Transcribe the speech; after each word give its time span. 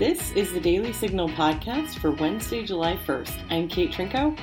This 0.00 0.32
is 0.32 0.50
the 0.50 0.60
Daily 0.60 0.94
Signal 0.94 1.28
podcast 1.28 1.98
for 1.98 2.10
Wednesday, 2.12 2.64
July 2.64 2.96
1st. 3.06 3.38
I'm 3.50 3.68
Kate 3.68 3.92
Trinko. 3.92 4.34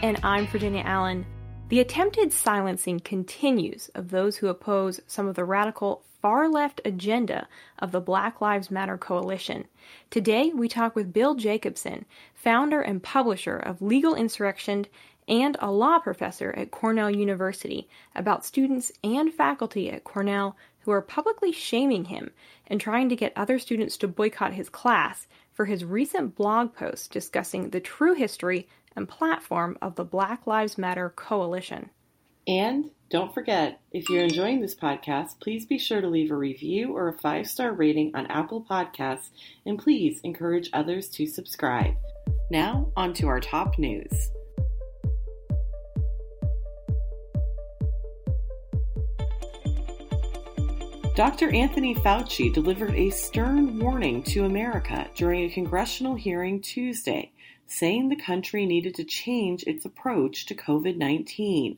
And 0.00 0.18
I'm 0.22 0.46
Virginia 0.46 0.82
Allen. 0.86 1.26
The 1.68 1.80
attempted 1.80 2.32
silencing 2.32 2.98
continues 3.00 3.90
of 3.94 4.08
those 4.08 4.38
who 4.38 4.48
oppose 4.48 5.02
some 5.06 5.28
of 5.28 5.34
the 5.34 5.44
radical 5.44 6.02
far 6.22 6.48
left 6.48 6.80
agenda 6.86 7.46
of 7.78 7.92
the 7.92 8.00
Black 8.00 8.40
Lives 8.40 8.70
Matter 8.70 8.96
coalition. 8.96 9.66
Today, 10.08 10.50
we 10.54 10.66
talk 10.66 10.96
with 10.96 11.12
Bill 11.12 11.34
Jacobson, 11.34 12.06
founder 12.32 12.80
and 12.80 13.02
publisher 13.02 13.58
of 13.58 13.82
Legal 13.82 14.14
Insurrection 14.14 14.86
and 15.28 15.58
a 15.60 15.70
law 15.70 15.98
professor 15.98 16.52
at 16.56 16.70
Cornell 16.70 17.10
University, 17.10 17.86
about 18.14 18.46
students 18.46 18.90
and 19.04 19.30
faculty 19.30 19.90
at 19.90 20.04
Cornell 20.04 20.56
who 20.80 20.90
are 20.90 21.02
publicly 21.02 21.52
shaming 21.52 22.06
him 22.06 22.30
and 22.72 22.80
trying 22.80 23.10
to 23.10 23.14
get 23.14 23.34
other 23.36 23.58
students 23.58 23.98
to 23.98 24.08
boycott 24.08 24.54
his 24.54 24.70
class 24.70 25.28
for 25.52 25.66
his 25.66 25.84
recent 25.84 26.34
blog 26.34 26.74
post 26.74 27.12
discussing 27.12 27.68
the 27.68 27.80
true 27.80 28.14
history 28.14 28.66
and 28.96 29.06
platform 29.06 29.76
of 29.82 29.94
the 29.94 30.04
Black 30.04 30.46
Lives 30.46 30.78
Matter 30.78 31.10
coalition. 31.10 31.90
And 32.48 32.90
don't 33.10 33.34
forget, 33.34 33.82
if 33.92 34.08
you're 34.08 34.24
enjoying 34.24 34.62
this 34.62 34.74
podcast, 34.74 35.38
please 35.38 35.66
be 35.66 35.76
sure 35.76 36.00
to 36.00 36.08
leave 36.08 36.30
a 36.30 36.36
review 36.36 36.96
or 36.96 37.08
a 37.08 37.18
five 37.18 37.46
star 37.46 37.72
rating 37.72 38.16
on 38.16 38.26
Apple 38.28 38.64
Podcasts, 38.68 39.28
and 39.66 39.78
please 39.78 40.18
encourage 40.24 40.70
others 40.72 41.10
to 41.10 41.26
subscribe. 41.26 41.94
Now, 42.50 42.90
on 42.96 43.12
to 43.14 43.28
our 43.28 43.40
top 43.40 43.78
news. 43.78 44.30
Dr. 51.14 51.50
Anthony 51.50 51.94
Fauci 51.94 52.50
delivered 52.50 52.94
a 52.94 53.10
stern 53.10 53.78
warning 53.78 54.22
to 54.22 54.46
America 54.46 55.10
during 55.14 55.44
a 55.44 55.52
congressional 55.52 56.14
hearing 56.14 56.58
Tuesday, 56.58 57.30
saying 57.66 58.08
the 58.08 58.16
country 58.16 58.64
needed 58.64 58.94
to 58.94 59.04
change 59.04 59.62
its 59.64 59.84
approach 59.84 60.46
to 60.46 60.54
COVID 60.54 60.96
19. 60.96 61.76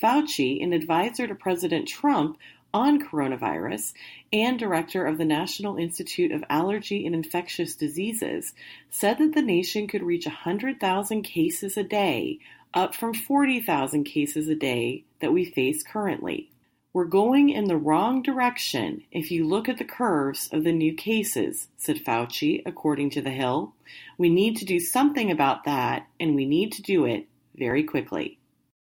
Fauci, 0.00 0.64
an 0.64 0.72
advisor 0.72 1.26
to 1.26 1.34
President 1.34 1.86
Trump 1.86 2.38
on 2.72 2.98
coronavirus 2.98 3.92
and 4.32 4.58
director 4.58 5.04
of 5.04 5.18
the 5.18 5.26
National 5.26 5.76
Institute 5.76 6.32
of 6.32 6.42
Allergy 6.48 7.04
and 7.04 7.14
Infectious 7.14 7.76
Diseases, 7.76 8.54
said 8.88 9.18
that 9.18 9.34
the 9.34 9.42
nation 9.42 9.86
could 9.86 10.02
reach 10.02 10.24
100,000 10.24 11.20
cases 11.20 11.76
a 11.76 11.84
day, 11.84 12.38
up 12.72 12.94
from 12.94 13.12
40,000 13.12 14.04
cases 14.04 14.48
a 14.48 14.54
day 14.54 15.04
that 15.20 15.34
we 15.34 15.44
face 15.44 15.82
currently. 15.82 16.48
We're 16.94 17.04
going 17.06 17.48
in 17.48 17.64
the 17.64 17.76
wrong 17.78 18.20
direction 18.20 19.04
if 19.10 19.30
you 19.30 19.48
look 19.48 19.66
at 19.66 19.78
the 19.78 19.84
curves 19.84 20.50
of 20.52 20.62
the 20.62 20.72
new 20.72 20.92
cases, 20.92 21.68
said 21.78 22.04
Fauci, 22.04 22.62
according 22.66 23.08
to 23.10 23.22
The 23.22 23.30
Hill. 23.30 23.72
We 24.18 24.28
need 24.28 24.58
to 24.58 24.66
do 24.66 24.78
something 24.78 25.30
about 25.30 25.64
that, 25.64 26.06
and 26.20 26.34
we 26.34 26.44
need 26.44 26.70
to 26.72 26.82
do 26.82 27.06
it 27.06 27.28
very 27.56 27.82
quickly. 27.82 28.38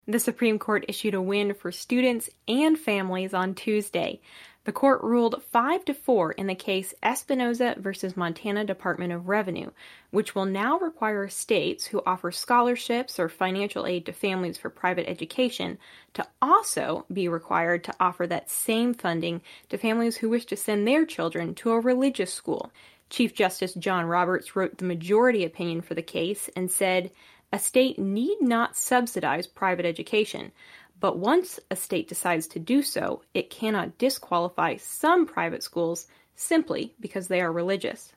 The 0.08 0.18
Supreme 0.18 0.60
Court 0.60 0.86
issued 0.88 1.14
a 1.14 1.22
win 1.22 1.54
for 1.54 1.74
students 1.74 2.30
and 2.48 2.80
families 2.80 3.34
on 3.34 3.54
Tuesday. 3.54 4.22
The 4.66 4.74
court 4.74 5.02
ruled 5.02 5.42
5 5.42 5.86
to 5.86 5.94
4 5.94 6.34
in 6.34 6.48
the 6.48 6.56
case 6.56 6.94
Espinoza 7.02 7.78
versus 7.78 8.18
Montana 8.18 8.66
Department 8.66 9.14
of 9.14 9.30
Revenue, 9.30 9.72
which 10.12 10.36
will 10.36 10.46
now 10.46 10.78
require 10.78 11.30
states 11.30 11.88
who 11.88 12.04
offer 12.06 12.30
scholarships 12.30 13.20
or 13.20 13.30
financial 13.30 13.86
aid 13.86 14.06
to 14.06 14.14
families 14.14 14.58
for 14.58 14.70
private 14.70 15.10
education 15.10 15.78
to 16.14 16.28
also 16.42 17.06
be 17.12 17.30
required 17.30 17.86
to 17.86 17.96
offer 18.00 18.28
that 18.28 18.50
same 18.50 18.94
funding 18.94 19.42
to 19.70 19.78
families 19.78 20.18
who 20.18 20.30
wish 20.30 20.46
to 20.46 20.58
send 20.58 20.86
their 20.86 21.06
children 21.06 21.56
to 21.56 21.72
a 21.72 21.80
religious 21.80 22.34
school. 22.34 22.70
Chief 23.10 23.34
Justice 23.34 23.74
John 23.74 24.06
Roberts 24.06 24.56
wrote 24.56 24.78
the 24.78 24.86
majority 24.86 25.46
opinion 25.46 25.82
for 25.82 25.96
the 25.96 26.02
case 26.02 26.50
and 26.56 26.70
said, 26.70 27.12
a 27.52 27.58
state 27.58 27.98
need 27.98 28.38
not 28.42 28.78
subsidize 28.78 29.48
private 29.48 29.86
education, 29.86 30.52
but 31.00 31.18
once 31.18 31.60
a 31.72 31.76
state 31.76 32.08
decides 32.08 32.48
to 32.48 32.60
do 32.60 32.82
so, 32.82 33.22
it 33.34 33.50
cannot 33.50 33.98
disqualify 33.98 34.76
some 34.78 35.26
private 35.26 35.64
schools 35.64 36.08
simply 36.36 36.94
because 37.00 37.28
they 37.28 37.42
are 37.42 37.52
religious. 37.52 38.12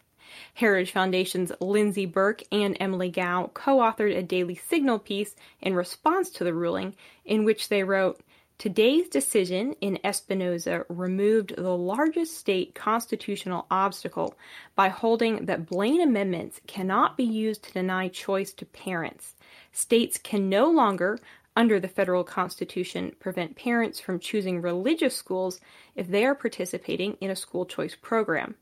Heritage 0.55 0.93
Foundation's 0.93 1.53
Lindsey 1.61 2.07
Burke 2.07 2.43
and 2.51 2.77
Emily 2.81 3.11
Gao 3.11 3.51
co 3.53 3.79
authored 3.79 4.17
a 4.17 4.23
Daily 4.23 4.55
Signal 4.55 4.99
piece 4.99 5.37
in 5.61 5.75
response 5.75 6.31
to 6.31 6.45
the 6.45 6.55
ruling, 6.55 6.95
in 7.25 7.45
which 7.45 7.69
they 7.69 7.85
wrote 7.85 8.21
Today's 8.63 9.09
decision 9.09 9.75
in 9.81 9.99
Espinoza 10.05 10.85
removed 10.89 11.57
the 11.57 11.77
largest 11.77 12.37
state 12.37 12.77
constitutional 12.77 13.67
obstacle 13.73 14.35
by 14.77 14.89
holding 14.89 15.47
that 15.47 15.67
Blaine 15.67 16.01
amendments 16.01 16.61
cannot 16.69 17.17
be 17.17 17.25
used 17.25 17.65
to 17.65 17.73
deny 17.73 18.07
choice 18.07 18.53
to 18.53 18.65
parents. 18.65 19.35
States 19.73 20.17
can 20.17 20.49
no 20.49 20.71
longer 20.71 21.19
under 21.57 21.79
the 21.79 21.89
federal 21.89 22.25
constitution 22.25 23.15
prevent 23.21 23.57
parents 23.57 24.01
from 24.01 24.19
choosing 24.19 24.61
religious 24.61 25.15
schools 25.15 25.61
if 25.95 26.09
they 26.09 26.25
are 26.25 26.35
participating 26.35 27.17
in 27.21 27.31
a 27.31 27.37
school 27.37 27.67
choice 27.67 27.95
program. 27.95 28.55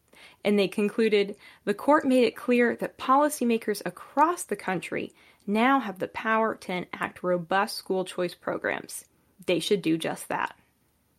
And 0.44 0.58
they 0.58 0.68
concluded 0.68 1.36
the 1.64 1.74
court 1.74 2.04
made 2.04 2.24
it 2.24 2.36
clear 2.36 2.76
that 2.76 2.98
policymakers 2.98 3.80
across 3.84 4.42
the 4.42 4.56
country 4.56 5.12
now 5.46 5.80
have 5.80 5.98
the 5.98 6.08
power 6.08 6.54
to 6.54 6.72
enact 6.72 7.22
robust 7.22 7.76
school 7.76 8.04
choice 8.04 8.34
programs. 8.34 9.04
They 9.46 9.60
should 9.60 9.82
do 9.82 9.96
just 9.96 10.28
that. 10.28 10.56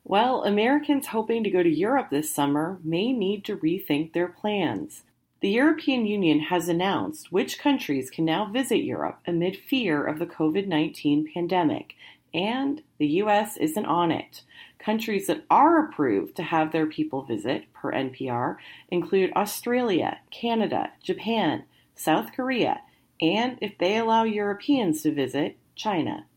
Well, 0.04 0.44
Americans 0.44 1.08
hoping 1.08 1.44
to 1.44 1.52
go 1.52 1.62
to 1.64 1.70
Europe 1.70 2.10
this 2.10 2.34
summer 2.34 2.80
may 2.84 3.14
need 3.14 3.46
to 3.46 3.58
rethink 3.58 4.14
their 4.14 4.28
plans. 4.28 5.04
The 5.42 5.50
European 5.50 6.06
Union 6.06 6.40
has 6.40 6.70
announced 6.70 7.32
which 7.32 7.58
countries 7.58 8.12
can 8.12 8.26
now 8.26 8.46
visit 8.46 8.84
Europe 8.84 9.22
amid 9.26 9.58
fear 9.58 10.06
of 10.06 10.20
the 10.20 10.28
COVID 10.28 10.68
19 10.68 11.32
pandemic, 11.34 11.96
and 12.32 12.84
the 13.00 13.08
U.S. 13.08 13.58
isn't 13.58 13.88
on 13.88 14.12
it. 14.12 14.44
Countries 14.78 15.26
that 15.26 15.44
are 15.50 15.84
approved 15.84 16.36
to 16.36 16.44
have 16.44 16.72
their 16.72 16.86
people 16.86 17.24
visit, 17.24 17.74
per 17.74 17.92
NPR, 17.92 18.58
include 18.90 19.34
Australia, 19.36 20.20
Canada, 20.30 20.92
Japan, 21.02 21.64
South 21.96 22.34
Korea, 22.34 22.82
and 23.20 23.58
if 23.62 23.76
they 23.80 23.98
allow 23.98 24.24
Europeans 24.24 25.02
to 25.02 25.12
visit, 25.12 25.58
China. 25.76 26.28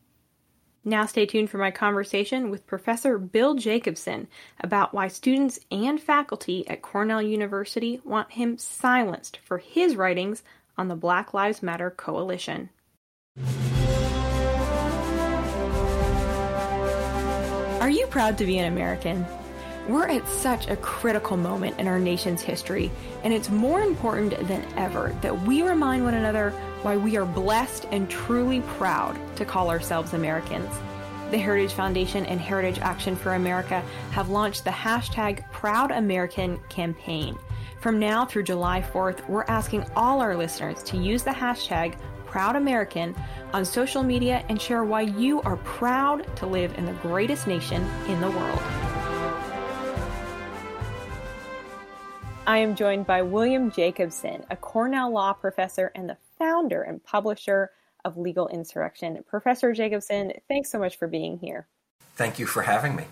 Now, 0.86 1.06
stay 1.06 1.24
tuned 1.24 1.48
for 1.48 1.56
my 1.56 1.70
conversation 1.70 2.50
with 2.50 2.66
Professor 2.66 3.16
Bill 3.16 3.54
Jacobson 3.54 4.28
about 4.60 4.92
why 4.92 5.08
students 5.08 5.58
and 5.70 5.98
faculty 5.98 6.68
at 6.68 6.82
Cornell 6.82 7.22
University 7.22 8.02
want 8.04 8.32
him 8.32 8.58
silenced 8.58 9.38
for 9.38 9.56
his 9.56 9.96
writings 9.96 10.42
on 10.76 10.88
the 10.88 10.94
Black 10.94 11.32
Lives 11.32 11.62
Matter 11.62 11.90
Coalition. 11.90 12.68
Are 17.80 17.90
you 17.90 18.06
proud 18.08 18.36
to 18.38 18.44
be 18.44 18.58
an 18.58 18.70
American? 18.70 19.26
We're 19.86 20.08
at 20.08 20.26
such 20.26 20.68
a 20.68 20.76
critical 20.76 21.36
moment 21.36 21.78
in 21.78 21.88
our 21.88 21.98
nation's 21.98 22.40
history, 22.40 22.90
and 23.22 23.34
it's 23.34 23.50
more 23.50 23.82
important 23.82 24.32
than 24.48 24.64
ever 24.76 25.14
that 25.20 25.42
we 25.42 25.60
remind 25.60 26.04
one 26.04 26.14
another 26.14 26.50
why 26.80 26.96
we 26.96 27.18
are 27.18 27.26
blessed 27.26 27.86
and 27.90 28.08
truly 28.08 28.62
proud 28.62 29.18
to 29.36 29.44
call 29.44 29.68
ourselves 29.68 30.14
Americans. 30.14 30.70
The 31.30 31.36
Heritage 31.36 31.72
Foundation 31.72 32.24
and 32.24 32.40
Heritage 32.40 32.78
Action 32.78 33.14
for 33.14 33.34
America 33.34 33.82
have 34.12 34.30
launched 34.30 34.64
the 34.64 34.70
hashtag 34.70 35.50
Proud 35.52 35.90
American 35.90 36.58
campaign. 36.70 37.38
From 37.80 37.98
now 37.98 38.24
through 38.24 38.44
July 38.44 38.80
4th, 38.80 39.28
we're 39.28 39.44
asking 39.44 39.84
all 39.94 40.22
our 40.22 40.34
listeners 40.34 40.82
to 40.84 40.96
use 40.96 41.24
the 41.24 41.30
hashtag 41.30 41.96
Proud 42.24 42.56
American 42.56 43.14
on 43.52 43.66
social 43.66 44.02
media 44.02 44.44
and 44.48 44.60
share 44.60 44.82
why 44.82 45.02
you 45.02 45.42
are 45.42 45.56
proud 45.58 46.34
to 46.38 46.46
live 46.46 46.78
in 46.78 46.86
the 46.86 46.92
greatest 46.94 47.46
nation 47.46 47.86
in 48.08 48.20
the 48.22 48.30
world. 48.30 48.62
I 52.46 52.58
am 52.58 52.76
joined 52.76 53.06
by 53.06 53.22
William 53.22 53.70
Jacobson, 53.70 54.44
a 54.50 54.56
Cornell 54.56 55.10
law 55.10 55.32
professor 55.32 55.90
and 55.94 56.06
the 56.06 56.18
founder 56.38 56.82
and 56.82 57.02
publisher 57.02 57.70
of 58.04 58.18
Legal 58.18 58.48
Insurrection. 58.48 59.24
Professor 59.26 59.72
Jacobson, 59.72 60.30
thanks 60.46 60.70
so 60.70 60.78
much 60.78 60.98
for 60.98 61.08
being 61.08 61.38
here. 61.38 61.66
Thank 62.16 62.38
you 62.38 62.44
for 62.44 62.60
having 62.60 62.96
me. 62.96 63.04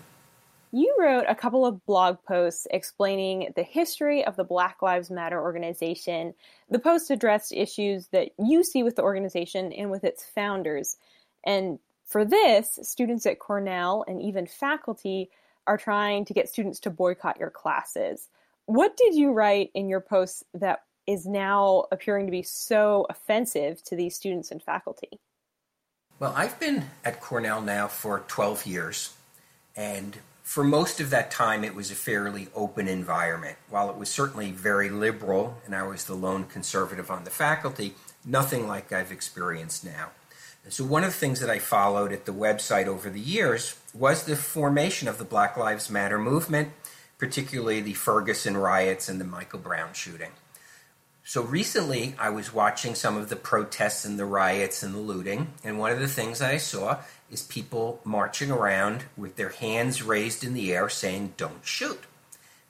You 0.71 0.95
wrote 0.99 1.25
a 1.27 1.33
couple 1.33 1.65
of 1.65 1.83
blog 1.87 2.17
posts 2.27 2.67
explaining 2.69 3.53
the 3.55 3.63
history 3.63 4.23
of 4.23 4.35
the 4.35 4.43
Black 4.43 4.83
Lives 4.83 5.09
Matter 5.09 5.41
organization. 5.41 6.35
The 6.69 6.77
posts 6.77 7.09
addressed 7.09 7.53
issues 7.53 8.09
that 8.09 8.29
you 8.37 8.63
see 8.63 8.83
with 8.83 8.97
the 8.97 9.03
organization 9.03 9.73
and 9.73 9.89
with 9.89 10.03
its 10.03 10.23
founders. 10.23 10.97
And 11.43 11.79
for 12.05 12.23
this, 12.23 12.77
students 12.83 13.25
at 13.25 13.39
Cornell 13.39 14.05
and 14.07 14.21
even 14.21 14.45
faculty 14.45 15.31
are 15.65 15.77
trying 15.77 16.25
to 16.25 16.35
get 16.35 16.49
students 16.49 16.79
to 16.81 16.91
boycott 16.91 17.39
your 17.39 17.49
classes. 17.49 18.29
What 18.65 18.95
did 18.95 19.15
you 19.15 19.31
write 19.31 19.71
in 19.73 19.89
your 19.89 20.01
posts 20.01 20.43
that 20.53 20.83
is 21.05 21.25
now 21.25 21.85
appearing 21.91 22.27
to 22.27 22.31
be 22.31 22.43
so 22.43 23.05
offensive 23.09 23.83
to 23.83 23.95
these 23.95 24.15
students 24.15 24.51
and 24.51 24.63
faculty? 24.63 25.19
Well, 26.19 26.33
I've 26.35 26.59
been 26.59 26.85
at 27.03 27.19
Cornell 27.19 27.61
now 27.61 27.87
for 27.87 28.23
12 28.27 28.65
years, 28.65 29.13
and 29.75 30.17
for 30.43 30.63
most 30.63 31.01
of 31.01 31.09
that 31.09 31.31
time, 31.31 31.63
it 31.63 31.75
was 31.75 31.91
a 31.91 31.95
fairly 31.95 32.47
open 32.55 32.87
environment. 32.87 33.57
While 33.69 33.89
it 33.89 33.97
was 33.97 34.09
certainly 34.09 34.51
very 34.51 34.89
liberal, 34.89 35.57
and 35.65 35.75
I 35.75 35.83
was 35.83 36.05
the 36.05 36.13
lone 36.13 36.45
conservative 36.45 37.11
on 37.11 37.25
the 37.25 37.31
faculty, 37.31 37.95
nothing 38.25 38.67
like 38.67 38.93
I've 38.93 39.11
experienced 39.11 39.83
now. 39.83 40.11
So, 40.69 40.85
one 40.85 41.03
of 41.03 41.11
the 41.11 41.17
things 41.17 41.41
that 41.41 41.49
I 41.49 41.59
followed 41.59 42.13
at 42.13 42.25
the 42.25 42.31
website 42.31 42.87
over 42.87 43.09
the 43.09 43.19
years 43.19 43.77
was 43.93 44.23
the 44.23 44.37
formation 44.37 45.09
of 45.09 45.17
the 45.17 45.25
Black 45.25 45.57
Lives 45.57 45.89
Matter 45.89 46.17
movement, 46.17 46.71
particularly 47.23 47.79
the 47.79 47.93
Ferguson 47.93 48.57
riots 48.57 49.07
and 49.07 49.17
the 49.17 49.23
Michael 49.23 49.59
Brown 49.59 49.93
shooting. 49.93 50.31
So, 51.23 51.41
recently 51.41 52.15
I 52.19 52.29
was 52.31 52.53
watching 52.53 52.95
some 52.95 53.15
of 53.15 53.29
the 53.29 53.37
protests 53.37 54.03
and 54.03 54.19
the 54.19 54.25
riots 54.25 54.83
and 54.83 54.93
the 54.93 54.99
looting, 54.99 55.53
and 55.63 55.79
one 55.79 55.93
of 55.93 56.01
the 56.01 56.09
things 56.09 56.41
I 56.41 56.57
saw 56.57 56.99
is 57.31 57.41
people 57.41 58.01
marching 58.03 58.51
around 58.51 59.05
with 59.15 59.37
their 59.37 59.51
hands 59.51 60.03
raised 60.03 60.43
in 60.43 60.53
the 60.53 60.73
air 60.73 60.89
saying, 60.89 61.35
Don't 61.37 61.65
shoot. 61.65 62.01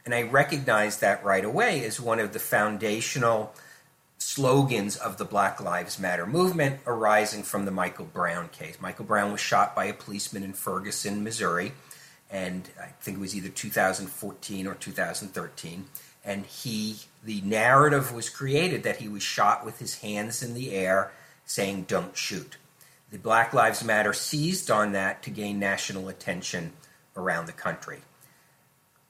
And 0.05 0.13
I 0.13 0.21
recognized 0.21 1.01
that 1.01 1.23
right 1.23 1.43
away 1.43 1.83
as 1.83 1.99
one 1.99 2.19
of 2.19 2.33
the 2.33 2.39
foundational 2.39 3.55
slogans 4.19 4.95
of 4.95 5.17
the 5.17 5.25
Black 5.25 5.59
Lives 5.59 5.97
Matter 5.97 6.27
movement 6.27 6.79
arising 6.85 7.41
from 7.41 7.65
the 7.65 7.71
Michael 7.71 8.05
Brown 8.05 8.49
case. 8.49 8.77
Michael 8.79 9.05
Brown 9.05 9.31
was 9.31 9.41
shot 9.41 9.75
by 9.75 9.85
a 9.85 9.95
policeman 9.95 10.43
in 10.43 10.53
Ferguson, 10.53 11.23
Missouri, 11.23 11.71
and 12.33 12.67
I 12.81 12.87
think 12.99 13.17
it 13.17 13.21
was 13.21 13.35
either 13.35 13.49
2014 13.49 14.65
or 14.65 14.73
2013. 14.73 15.85
And 16.25 16.45
he, 16.47 16.95
the 17.23 17.41
narrative 17.41 18.11
was 18.11 18.29
created 18.29 18.81
that 18.83 18.97
he 18.97 19.07
was 19.07 19.21
shot 19.21 19.63
with 19.63 19.77
his 19.77 19.99
hands 19.99 20.41
in 20.41 20.55
the 20.55 20.71
air 20.71 21.11
saying, 21.45 21.85
Don't 21.87 22.17
shoot. 22.17 22.57
The 23.11 23.19
Black 23.19 23.53
Lives 23.53 23.83
Matter 23.83 24.13
seized 24.13 24.71
on 24.71 24.93
that 24.93 25.21
to 25.23 25.29
gain 25.29 25.59
national 25.59 26.09
attention 26.09 26.73
around 27.15 27.45
the 27.45 27.51
country. 27.53 27.99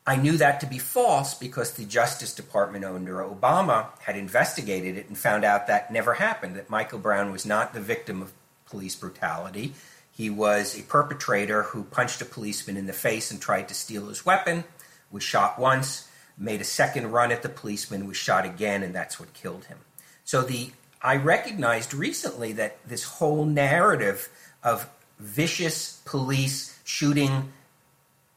I 0.05 0.17
knew 0.17 0.35
that 0.35 0.59
to 0.59 0.65
be 0.65 0.79
false 0.79 1.33
because 1.33 1.71
the 1.71 1.85
Justice 1.85 2.33
Department 2.33 2.83
under 2.83 3.19
Obama 3.19 3.87
had 4.01 4.17
investigated 4.17 4.97
it 4.97 5.07
and 5.07 5.17
found 5.17 5.45
out 5.45 5.67
that 5.67 5.93
never 5.93 6.15
happened, 6.15 6.57
that 6.57 6.69
Michael 6.69 6.99
Brown 6.99 7.31
was 7.31 7.45
not 7.45 7.73
the 7.73 7.79
victim 7.79 8.21
of 8.21 8.33
police 8.65 8.97
brutality. 8.97 9.75
He 10.15 10.29
was 10.29 10.79
a 10.79 10.83
perpetrator 10.83 11.63
who 11.63 11.83
punched 11.83 12.21
a 12.21 12.25
policeman 12.25 12.77
in 12.77 12.85
the 12.85 12.93
face 12.93 13.31
and 13.31 13.41
tried 13.41 13.67
to 13.69 13.73
steal 13.73 14.07
his 14.07 14.25
weapon, 14.25 14.63
was 15.11 15.23
shot 15.23 15.59
once, 15.59 16.07
made 16.37 16.61
a 16.61 16.65
second 16.65 17.11
run 17.11 17.31
at 17.31 17.41
the 17.41 17.49
policeman, 17.49 18.07
was 18.07 18.17
shot 18.17 18.45
again, 18.45 18.83
and 18.83 18.93
that's 18.93 19.19
what 19.19 19.33
killed 19.33 19.65
him. 19.65 19.79
So 20.23 20.41
the 20.41 20.71
I 21.01 21.17
recognized 21.17 21.93
recently 21.93 22.53
that 22.53 22.77
this 22.87 23.03
whole 23.03 23.45
narrative 23.45 24.29
of 24.63 24.89
vicious 25.19 26.01
police 26.05 26.79
shooting 26.85 27.51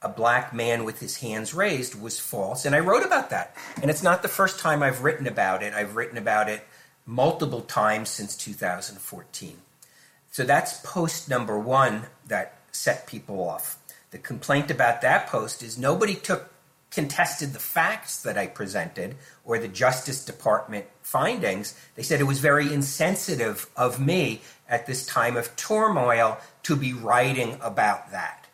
a 0.03 0.09
black 0.09 0.53
man 0.53 0.85
with 0.85 0.99
his 0.99 1.19
hands 1.19 1.55
raised 1.55 2.01
was 2.01 2.19
false. 2.19 2.65
And 2.65 2.75
I 2.75 2.81
wrote 2.81 3.05
about 3.05 3.31
that. 3.31 3.55
And 3.81 3.91
it's 3.91 4.03
not 4.03 4.23
the 4.23 4.29
first 4.29 4.59
time 4.59 4.83
I've 4.83 5.03
written 5.03 5.27
about 5.27 5.63
it. 5.63 5.75
I've 5.75 5.95
written 5.95 6.19
about 6.19 6.49
it 6.49 6.67
multiple 7.07 7.61
times 7.61 8.09
since 8.09 8.37
2014. 8.37 9.59
So 10.37 10.45
that's 10.45 10.81
post 10.81 11.31
number 11.31 11.59
one 11.59 12.09
that 12.27 12.59
set 12.71 13.07
people 13.07 13.41
off. 13.41 13.79
The 14.11 14.19
complaint 14.19 14.71
about 14.71 15.01
that 15.01 15.29
post 15.29 15.63
is 15.63 15.79
nobody 15.79 16.15
took 16.15 16.53
contested 16.91 17.55
the 17.55 17.59
facts 17.59 18.21
that 18.21 18.37
I 18.37 18.47
presented 18.47 19.17
or 19.47 19.59
the 19.59 19.67
Justice 19.67 20.23
Department 20.27 20.85
findings. 21.01 21.75
They 21.95 22.03
said 22.03 22.21
it 22.21 22.25
was 22.25 22.41
very 22.41 22.71
insensitive 22.71 23.71
of 23.79 23.99
me 23.99 24.43
at 24.69 24.87
this 24.87 25.07
time 25.07 25.39
of 25.39 25.57
turmoil 25.57 26.37
to 26.65 26.77
be 26.77 26.93
writing 26.93 27.57
about 27.63 28.11
that. 28.11 28.47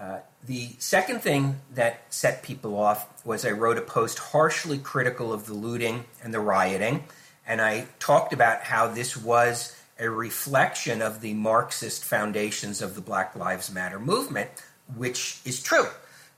Uh, 0.00 0.18
the 0.44 0.70
second 0.80 1.20
thing 1.20 1.60
that 1.72 2.02
set 2.12 2.42
people 2.42 2.76
off 2.76 3.24
was 3.24 3.46
I 3.46 3.52
wrote 3.52 3.78
a 3.78 3.82
post 3.82 4.18
harshly 4.18 4.78
critical 4.78 5.32
of 5.32 5.46
the 5.46 5.54
looting 5.54 6.04
and 6.20 6.34
the 6.34 6.40
rioting, 6.40 7.04
and 7.46 7.60
I 7.60 7.86
talked 8.00 8.32
about 8.32 8.62
how 8.62 8.88
this 8.88 9.16
was 9.16 9.76
a 10.02 10.10
reflection 10.10 11.00
of 11.00 11.20
the 11.20 11.32
Marxist 11.32 12.04
foundations 12.04 12.82
of 12.82 12.96
the 12.96 13.00
Black 13.00 13.36
Lives 13.36 13.70
Matter 13.70 14.00
movement, 14.00 14.50
which 14.96 15.38
is 15.44 15.62
true. 15.62 15.86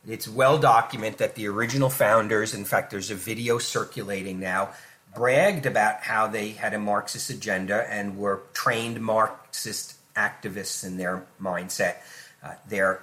It's 0.07 0.29
well 0.29 0.59
documented 0.59 1.19
that 1.21 1.35
the 1.35 1.49
original 1.49 1.89
founders, 1.89 2.53
in 2.53 2.67
fact, 2.67 2.91
there's 2.91 3.11
a 3.11 3.15
video 3.15 3.57
circulating 3.57 4.39
now, 4.39 4.69
bragged 5.15 5.65
about 5.65 6.03
how 6.03 6.27
they 6.27 6.51
had 6.51 6.75
a 6.75 6.79
Marxist 6.79 7.31
agenda 7.31 7.91
and 7.91 8.19
were 8.19 8.43
trained 8.53 9.01
Marxist 9.01 9.95
activists 10.15 10.85
in 10.85 10.99
their 10.99 11.25
mindset. 11.41 11.97
Uh, 12.43 12.53
their 12.69 13.01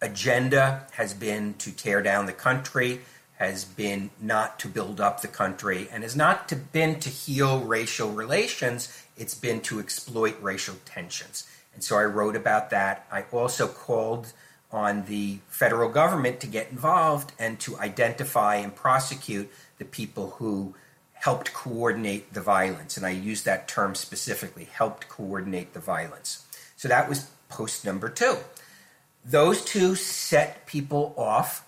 agenda 0.00 0.86
has 0.92 1.12
been 1.12 1.52
to 1.54 1.72
tear 1.72 2.00
down 2.00 2.24
the 2.24 2.32
country, 2.32 3.02
has 3.36 3.66
been 3.66 4.10
not 4.18 4.58
to 4.60 4.68
build 4.68 4.98
up 4.98 5.20
the 5.20 5.28
country, 5.28 5.88
and 5.92 6.04
has 6.04 6.16
not 6.16 6.48
to, 6.48 6.56
been 6.56 6.98
to 7.00 7.10
heal 7.10 7.60
racial 7.60 8.10
relations, 8.12 8.88
it's 9.18 9.34
been 9.34 9.60
to 9.62 9.80
exploit 9.80 10.36
racial 10.40 10.76
tensions. 10.84 11.48
And 11.74 11.82
so 11.82 11.96
I 11.96 12.04
wrote 12.04 12.36
about 12.36 12.70
that. 12.70 13.06
I 13.10 13.24
also 13.32 13.68
called 13.68 14.32
on 14.70 15.04
the 15.06 15.38
federal 15.48 15.88
government 15.88 16.40
to 16.40 16.46
get 16.46 16.70
involved 16.70 17.32
and 17.38 17.58
to 17.60 17.78
identify 17.78 18.56
and 18.56 18.74
prosecute 18.74 19.50
the 19.78 19.84
people 19.84 20.30
who 20.38 20.74
helped 21.12 21.52
coordinate 21.52 22.32
the 22.34 22.40
violence. 22.40 22.96
And 22.96 23.04
I 23.06 23.10
use 23.10 23.42
that 23.42 23.66
term 23.66 23.94
specifically 23.94 24.64
helped 24.64 25.08
coordinate 25.08 25.72
the 25.72 25.80
violence. 25.80 26.46
So 26.76 26.88
that 26.88 27.08
was 27.08 27.30
post 27.48 27.84
number 27.84 28.08
two. 28.08 28.36
Those 29.24 29.64
two 29.64 29.94
set 29.94 30.66
people 30.66 31.14
off 31.16 31.64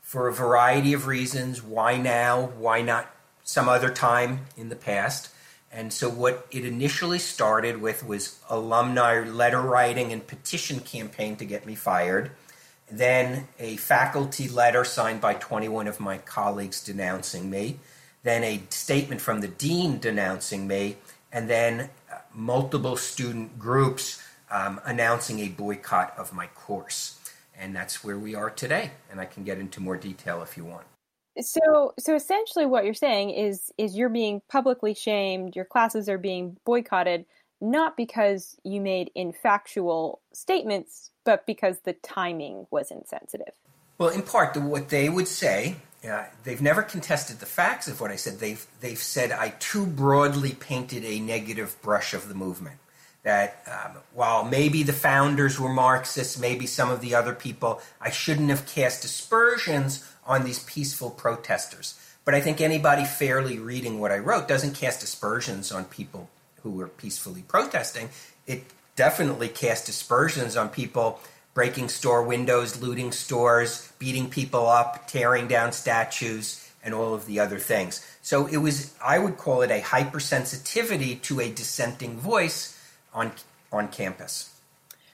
for 0.00 0.26
a 0.26 0.32
variety 0.32 0.94
of 0.94 1.06
reasons. 1.06 1.62
Why 1.62 1.96
now? 1.96 2.46
Why 2.58 2.80
not 2.80 3.14
some 3.44 3.68
other 3.68 3.90
time 3.90 4.46
in 4.56 4.68
the 4.68 4.76
past? 4.76 5.30
And 5.70 5.92
so, 5.92 6.08
what 6.08 6.46
it 6.50 6.64
initially 6.64 7.18
started 7.18 7.80
with 7.80 8.04
was 8.04 8.38
alumni 8.48 9.20
letter 9.20 9.60
writing 9.60 10.12
and 10.12 10.26
petition 10.26 10.80
campaign 10.80 11.36
to 11.36 11.44
get 11.44 11.66
me 11.66 11.74
fired. 11.74 12.30
Then 12.90 13.48
a 13.58 13.76
faculty 13.76 14.48
letter 14.48 14.84
signed 14.84 15.20
by 15.20 15.34
21 15.34 15.86
of 15.86 16.00
my 16.00 16.18
colleagues 16.18 16.82
denouncing 16.82 17.50
me. 17.50 17.78
Then 18.22 18.42
a 18.44 18.62
statement 18.70 19.20
from 19.20 19.40
the 19.40 19.48
dean 19.48 19.98
denouncing 19.98 20.66
me. 20.66 20.96
And 21.30 21.50
then 21.50 21.90
uh, 22.10 22.18
multiple 22.34 22.96
student 22.96 23.58
groups 23.58 24.22
um, 24.50 24.80
announcing 24.86 25.40
a 25.40 25.48
boycott 25.48 26.14
of 26.16 26.32
my 26.32 26.46
course. 26.48 27.18
And 27.58 27.76
that's 27.76 28.02
where 28.02 28.18
we 28.18 28.34
are 28.34 28.48
today. 28.48 28.92
And 29.10 29.20
I 29.20 29.26
can 29.26 29.44
get 29.44 29.58
into 29.58 29.80
more 29.80 29.98
detail 29.98 30.42
if 30.42 30.56
you 30.56 30.64
want. 30.64 30.84
So, 31.40 31.94
so 31.98 32.14
essentially, 32.14 32.66
what 32.66 32.84
you're 32.84 32.94
saying 32.94 33.30
is 33.30 33.72
is 33.78 33.96
you're 33.96 34.08
being 34.08 34.42
publicly 34.48 34.94
shamed. 34.94 35.54
Your 35.54 35.64
classes 35.64 36.08
are 36.08 36.18
being 36.18 36.56
boycotted, 36.64 37.26
not 37.60 37.96
because 37.96 38.56
you 38.64 38.80
made 38.80 39.10
infactual 39.16 40.18
statements, 40.32 41.10
but 41.24 41.46
because 41.46 41.80
the 41.80 41.92
timing 41.92 42.66
was 42.70 42.90
insensitive. 42.90 43.54
Well, 43.98 44.10
in 44.10 44.22
part, 44.22 44.56
what 44.56 44.88
they 44.88 45.08
would 45.08 45.28
say, 45.28 45.76
uh, 46.08 46.24
they've 46.44 46.62
never 46.62 46.82
contested 46.82 47.40
the 47.40 47.46
facts 47.46 47.88
of 47.88 48.00
what 48.00 48.10
I 48.10 48.16
said. 48.16 48.38
They've 48.38 48.64
they've 48.80 48.98
said 48.98 49.32
I 49.32 49.50
too 49.58 49.86
broadly 49.86 50.52
painted 50.52 51.04
a 51.04 51.20
negative 51.20 51.80
brush 51.82 52.14
of 52.14 52.28
the 52.28 52.34
movement. 52.34 52.78
That 53.24 53.62
um, 53.66 54.00
while 54.14 54.44
maybe 54.44 54.84
the 54.84 54.92
founders 54.92 55.58
were 55.58 55.68
Marxists, 55.68 56.38
maybe 56.38 56.66
some 56.66 56.90
of 56.90 57.00
the 57.00 57.14
other 57.14 57.34
people, 57.34 57.82
I 58.00 58.10
shouldn't 58.10 58.48
have 58.50 58.64
cast 58.66 59.04
aspersions 59.04 60.04
on 60.28 60.44
these 60.44 60.62
peaceful 60.64 61.10
protesters. 61.10 61.98
But 62.24 62.34
I 62.34 62.40
think 62.40 62.60
anybody 62.60 63.04
fairly 63.04 63.58
reading 63.58 63.98
what 63.98 64.12
I 64.12 64.18
wrote 64.18 64.46
doesn't 64.46 64.74
cast 64.74 65.02
aspersions 65.02 65.72
on 65.72 65.86
people 65.86 66.28
who 66.62 66.70
were 66.72 66.88
peacefully 66.88 67.42
protesting. 67.48 68.10
It 68.46 68.64
definitely 68.94 69.48
cast 69.48 69.88
aspersions 69.88 70.56
on 70.56 70.68
people 70.68 71.20
breaking 71.54 71.88
store 71.88 72.22
windows, 72.22 72.80
looting 72.82 73.10
stores, 73.10 73.90
beating 73.98 74.28
people 74.28 74.68
up, 74.68 75.08
tearing 75.08 75.48
down 75.48 75.72
statues, 75.72 76.70
and 76.84 76.94
all 76.94 77.14
of 77.14 77.26
the 77.26 77.40
other 77.40 77.58
things. 77.58 78.06
So 78.22 78.46
it 78.46 78.58
was, 78.58 78.94
I 79.02 79.18
would 79.18 79.36
call 79.36 79.62
it 79.62 79.70
a 79.70 79.80
hypersensitivity 79.80 81.20
to 81.22 81.40
a 81.40 81.50
dissenting 81.50 82.18
voice 82.18 82.78
on, 83.12 83.32
on 83.72 83.88
campus. 83.88 84.54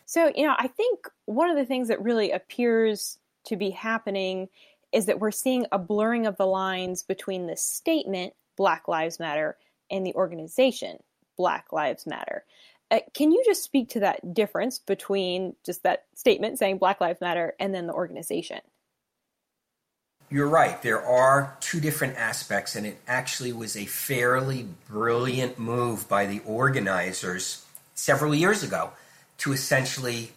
So, 0.05 0.33
you 0.35 0.47
know, 0.47 0.55
I 0.59 0.69
think 0.69 1.09
one 1.25 1.49
of 1.49 1.57
the 1.57 1.65
things 1.65 1.89
that 1.89 2.03
really 2.03 2.31
appears 2.31 3.19
to 3.47 3.57
be 3.57 3.71
happening 3.71 4.49
is 4.95 5.07
that 5.07 5.19
we're 5.19 5.33
seeing 5.33 5.67
a 5.73 5.79
blurring 5.79 6.27
of 6.27 6.37
the 6.37 6.47
lines 6.47 7.03
between 7.03 7.47
the 7.47 7.57
statement, 7.57 8.33
Black 8.57 8.87
Lives 8.87 9.19
Matter, 9.19 9.57
and 9.91 10.07
the 10.07 10.15
organization, 10.15 10.99
Black 11.37 11.73
Lives 11.73 12.07
Matter. 12.07 12.45
Uh, 12.91 13.01
can 13.13 13.33
you 13.33 13.43
just 13.45 13.65
speak 13.65 13.89
to 13.91 14.01
that 14.01 14.33
difference 14.33 14.79
between 14.79 15.57
just 15.67 15.83
that 15.83 16.05
statement 16.15 16.59
saying 16.59 16.79
Black 16.79 17.01
Lives 17.01 17.21
Matter 17.21 17.55
and 17.59 17.75
then 17.75 17.89
the 17.89 17.93
organization? 17.93 18.61
You're 20.31 20.49
right. 20.49 20.81
There 20.81 21.05
are 21.05 21.57
two 21.61 21.81
different 21.81 22.17
aspects, 22.17 22.77
and 22.77 22.87
it 22.87 22.99
actually 23.07 23.53
was 23.53 23.77
a 23.77 23.87
fairly 23.87 24.69
brilliant 24.89 25.59
move 25.59 26.09
by 26.09 26.27
the 26.27 26.41
organizers 26.47 27.65
several 27.95 28.35
years 28.35 28.63
ago 28.63 28.93
to 29.39 29.53
essentially 29.53 30.33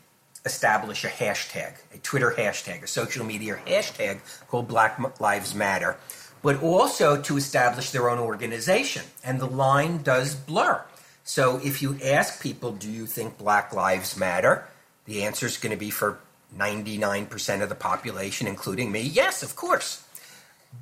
establish 0.48 1.04
a 1.04 1.10
hashtag, 1.10 1.76
a 1.94 2.00
Twitter 2.00 2.34
hashtag, 2.36 2.82
a 2.82 2.88
social 2.88 3.24
media 3.24 3.60
hashtag 3.68 4.20
called 4.48 4.68
Black 4.68 5.20
Lives 5.20 5.54
Matter, 5.54 5.98
but 6.42 6.64
also 6.64 7.22
to 7.22 7.38
establish 7.38 7.92
their 7.92 8.10
own 8.10 8.20
organization. 8.20 9.04
And 9.24 9.40
the 9.40 9.46
line 9.48 10.02
does 10.02 10.34
blur. 10.34 10.84
So 11.24 11.60
if 11.64 11.82
you 11.82 12.00
ask 12.04 12.42
people, 12.42 12.72
do 12.72 12.90
you 12.90 13.06
think 13.06 13.38
Black 13.38 13.74
Lives 13.74 14.18
Matter? 14.18 14.68
The 15.06 15.24
answer 15.24 15.46
is 15.46 15.58
going 15.58 15.72
to 15.72 15.78
be 15.78 15.92
for 15.92 16.20
99% 16.56 17.62
of 17.62 17.70
the 17.70 17.76
population, 17.76 18.48
including 18.48 18.92
me, 18.92 19.02
yes, 19.02 19.44
of 19.44 19.56
course. 19.56 20.04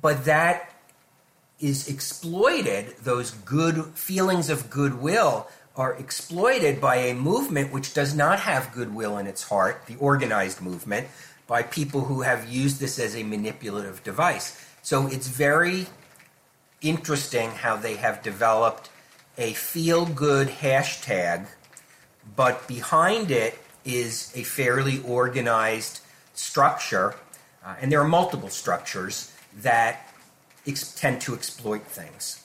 But 0.00 0.24
that 0.24 0.72
is 1.60 1.88
exploited, 1.88 2.94
those 3.02 3.30
good 3.30 3.84
feelings 3.94 4.50
of 4.50 4.70
goodwill 4.70 5.48
are 5.76 5.94
exploited 5.94 6.80
by 6.80 6.96
a 6.96 7.14
movement 7.14 7.72
which 7.72 7.92
does 7.92 8.14
not 8.14 8.40
have 8.40 8.72
goodwill 8.72 9.18
in 9.18 9.26
its 9.26 9.42
heart, 9.42 9.82
the 9.86 9.96
organized 9.96 10.62
movement, 10.62 11.06
by 11.46 11.62
people 11.62 12.00
who 12.02 12.22
have 12.22 12.48
used 12.48 12.80
this 12.80 12.98
as 12.98 13.14
a 13.14 13.22
manipulative 13.22 14.02
device. 14.02 14.60
So 14.82 15.06
it's 15.06 15.28
very 15.28 15.86
interesting 16.80 17.50
how 17.50 17.76
they 17.76 17.96
have 17.96 18.22
developed 18.22 18.90
a 19.38 19.52
feel 19.52 20.06
good 20.06 20.48
hashtag, 20.48 21.46
but 22.34 22.66
behind 22.66 23.30
it 23.30 23.58
is 23.84 24.32
a 24.34 24.42
fairly 24.42 25.02
organized 25.02 26.00
structure, 26.34 27.14
uh, 27.64 27.74
and 27.80 27.92
there 27.92 28.00
are 28.00 28.08
multiple 28.08 28.48
structures 28.48 29.32
that 29.58 30.12
ex- 30.66 30.94
tend 30.94 31.20
to 31.22 31.34
exploit 31.34 31.82
things. 31.82 32.42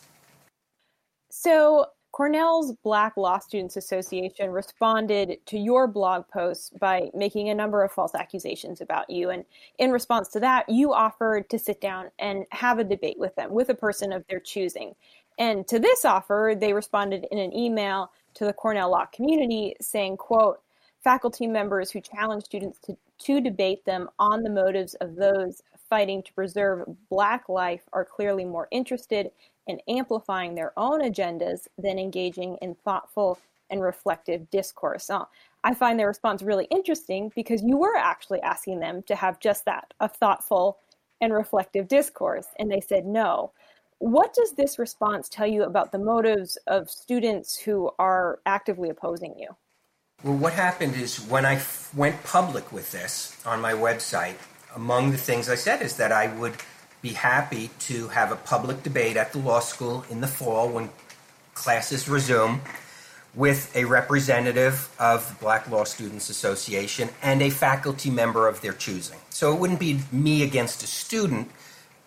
So, 1.29 1.87
Cornell's 2.11 2.73
Black 2.83 3.15
Law 3.15 3.39
Students 3.39 3.77
Association 3.77 4.51
responded 4.51 5.37
to 5.45 5.57
your 5.57 5.87
blog 5.87 6.27
post 6.27 6.77
by 6.77 7.09
making 7.13 7.49
a 7.49 7.55
number 7.55 7.83
of 7.83 7.91
false 7.91 8.13
accusations 8.13 8.81
about 8.81 9.09
you. 9.09 9.29
And 9.29 9.45
in 9.79 9.91
response 9.91 10.27
to 10.29 10.39
that, 10.41 10.67
you 10.67 10.93
offered 10.93 11.49
to 11.49 11.57
sit 11.57 11.79
down 11.79 12.11
and 12.19 12.45
have 12.51 12.79
a 12.79 12.83
debate 12.83 13.17
with 13.17 13.35
them, 13.35 13.53
with 13.53 13.69
a 13.69 13.75
person 13.75 14.11
of 14.11 14.25
their 14.27 14.41
choosing. 14.41 14.93
And 15.39 15.65
to 15.69 15.79
this 15.79 16.03
offer, 16.03 16.53
they 16.59 16.73
responded 16.73 17.25
in 17.31 17.37
an 17.37 17.55
email 17.55 18.11
to 18.33 18.45
the 18.45 18.53
Cornell 18.53 18.91
Law 18.91 19.05
community 19.05 19.75
saying, 19.79 20.17
quote, 20.17 20.59
faculty 21.03 21.47
members 21.47 21.91
who 21.91 22.01
challenge 22.01 22.43
students 22.43 22.77
to, 22.79 22.97
to 23.25 23.41
debate 23.41 23.85
them 23.85 24.09
on 24.19 24.43
the 24.43 24.49
motives 24.49 24.93
of 24.95 25.15
those 25.15 25.61
fighting 25.89 26.23
to 26.23 26.33
preserve 26.33 26.87
Black 27.09 27.49
life 27.49 27.81
are 27.93 28.05
clearly 28.05 28.45
more 28.45 28.67
interested 28.71 29.31
in 29.67 29.81
amplifying 29.87 30.55
their 30.55 30.73
own 30.77 31.01
agendas 31.01 31.67
than 31.77 31.99
engaging 31.99 32.57
in 32.61 32.75
thoughtful 32.75 33.37
and 33.69 33.81
reflective 33.81 34.49
discourse. 34.49 35.09
Now, 35.09 35.29
I 35.63 35.73
find 35.73 35.99
their 35.99 36.07
response 36.07 36.41
really 36.41 36.65
interesting 36.65 37.31
because 37.35 37.61
you 37.63 37.77
were 37.77 37.95
actually 37.95 38.41
asking 38.41 38.79
them 38.79 39.03
to 39.03 39.15
have 39.15 39.39
just 39.39 39.65
that 39.65 39.93
a 39.99 40.07
thoughtful 40.07 40.79
and 41.21 41.33
reflective 41.33 41.87
discourse, 41.87 42.47
and 42.57 42.71
they 42.71 42.81
said 42.81 43.05
no. 43.05 43.51
What 43.99 44.33
does 44.33 44.53
this 44.53 44.79
response 44.79 45.29
tell 45.29 45.45
you 45.45 45.63
about 45.63 45.91
the 45.91 45.99
motives 45.99 46.57
of 46.67 46.89
students 46.89 47.59
who 47.59 47.91
are 47.99 48.39
actively 48.45 48.89
opposing 48.89 49.35
you? 49.37 49.55
Well, 50.23 50.35
what 50.35 50.53
happened 50.53 50.95
is 50.95 51.17
when 51.19 51.45
I 51.45 51.55
f- 51.55 51.89
went 51.95 52.23
public 52.23 52.71
with 52.71 52.91
this 52.91 53.35
on 53.43 53.59
my 53.59 53.73
website, 53.73 54.35
among 54.75 55.11
the 55.11 55.17
things 55.17 55.49
I 55.49 55.55
said 55.55 55.81
is 55.81 55.95
that 55.97 56.11
I 56.11 56.27
would 56.27 56.53
be 57.01 57.09
happy 57.13 57.71
to 57.79 58.07
have 58.09 58.31
a 58.31 58.35
public 58.35 58.83
debate 58.83 59.17
at 59.17 59.31
the 59.31 59.39
law 59.39 59.61
school 59.61 60.05
in 60.11 60.21
the 60.21 60.27
fall 60.27 60.69
when 60.69 60.91
classes 61.55 62.07
resume 62.07 62.61
with 63.33 63.75
a 63.75 63.85
representative 63.85 64.93
of 64.99 65.27
the 65.27 65.35
Black 65.35 65.67
Law 65.67 65.85
Students 65.85 66.29
Association 66.29 67.09
and 67.23 67.41
a 67.41 67.49
faculty 67.49 68.11
member 68.11 68.47
of 68.47 68.61
their 68.61 68.73
choosing. 68.73 69.17
So 69.31 69.51
it 69.51 69.59
wouldn't 69.59 69.79
be 69.79 70.01
me 70.11 70.43
against 70.43 70.83
a 70.83 70.87
student, 70.87 71.49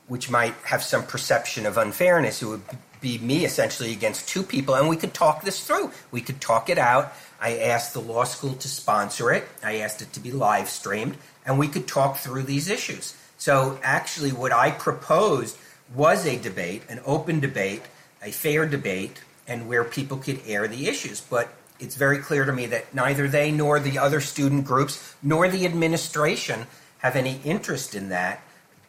which 0.07 0.31
might 0.31 0.55
have 0.65 0.85
some 0.85 1.03
perception 1.03 1.67
of 1.67 1.79
unfairness. 1.79 2.43
It 2.43 2.47
would 2.47 2.63
be 3.05 3.19
me 3.19 3.45
essentially 3.45 3.93
against 3.93 4.27
two 4.27 4.43
people, 4.43 4.75
and 4.75 4.89
we 4.89 4.97
could 4.97 5.13
talk 5.13 5.43
this 5.43 5.65
through. 5.65 5.93
We 6.11 6.23
could 6.23 6.41
talk 6.41 6.71
it 6.71 6.79
out. 6.79 7.13
I 7.39 7.59
asked 7.59 7.93
the 7.93 8.01
law 8.01 8.25
school 8.25 8.55
to 8.55 8.67
sponsor 8.67 9.31
it, 9.31 9.47
I 9.63 9.77
asked 9.77 10.01
it 10.01 10.15
to 10.15 10.21
be 10.21 10.33
live 10.33 10.71
streamed, 10.71 11.19
and 11.45 11.59
we 11.59 11.69
could 11.69 11.87
talk 11.87 12.17
through 12.17 12.45
these 12.45 12.71
issues. 12.71 13.15
So 13.37 13.79
actually, 13.83 14.33
what 14.33 14.53
I 14.53 14.71
proposed 14.71 15.59
was 15.95 16.27
a 16.27 16.39
debate, 16.39 16.83
an 16.89 17.01
open 17.05 17.41
debate, 17.41 17.83
a 18.23 18.31
fair 18.31 18.65
debate, 18.65 19.21
and 19.47 19.69
where 19.69 19.85
people 19.85 20.17
could 20.17 20.41
air 20.47 20.67
the 20.67 20.89
issues. 20.89 21.21
But 21.21 21.53
it's 21.79 21.97
very 21.97 22.19
clear 22.19 22.47
to 22.47 22.53
me 22.55 22.65
that 22.67 22.95
neither 22.95 23.29
they 23.29 23.53
nor 23.53 23.79
the 23.81 23.99
other 23.99 24.23
student 24.23 24.65
groups 24.65 25.15
nor 25.23 25.47
the 25.49 25.67
administration 25.67 26.67
have 26.99 27.17
any 27.17 27.39
interest 27.45 27.95
in 27.95 28.09
that 28.09 28.41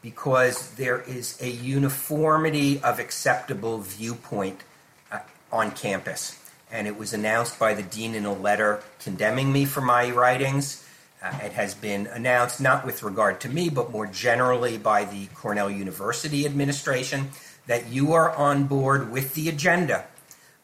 because 0.05 0.69
there 0.75 1.01
is 1.01 1.35
a 1.41 1.50
uniformity 1.50 2.79
of 2.83 3.00
acceptable 3.00 3.79
viewpoint 3.79 4.62
uh, 5.12 5.17
on 5.51 5.71
campus. 5.71 6.39
And 6.71 6.85
it 6.85 6.95
was 6.95 7.12
announced 7.12 7.57
by 7.57 7.74
the 7.74 7.81
dean 7.81 8.13
in 8.13 8.24
a 8.24 8.31
letter 8.31 8.83
condemning 9.00 9.51
me 9.51 9.65
for 9.65 9.81
my 9.81 10.12
writings. 10.12 10.88
Uh, 11.24 11.33
it 11.41 11.53
has 11.53 11.74
been 11.74 12.05
announced 12.05 12.62
not 12.62 12.85
with 12.85 13.01
regard 13.01 13.41
to 13.41 13.50
me, 13.50 13.67
but 13.67 13.91
more 13.91 14.05
generally 14.05 14.77
by 14.77 15.05
the 15.05 15.25
Cornell 15.33 15.71
University 15.71 16.45
administration 16.45 17.31
that 17.65 17.89
you 17.89 18.13
are 18.13 18.29
on 18.35 18.65
board 18.65 19.12
with 19.12 19.33
the 19.33 19.50
agenda 19.50 20.05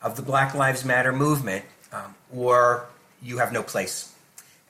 of 0.03 0.17
the 0.17 0.21
Black 0.21 0.53
Lives 0.53 0.85
Matter 0.85 1.11
movement, 1.11 1.65
um, 1.91 2.13
or 2.31 2.85
you 3.23 3.39
have 3.39 3.51
no 3.51 3.63
place. 3.63 4.10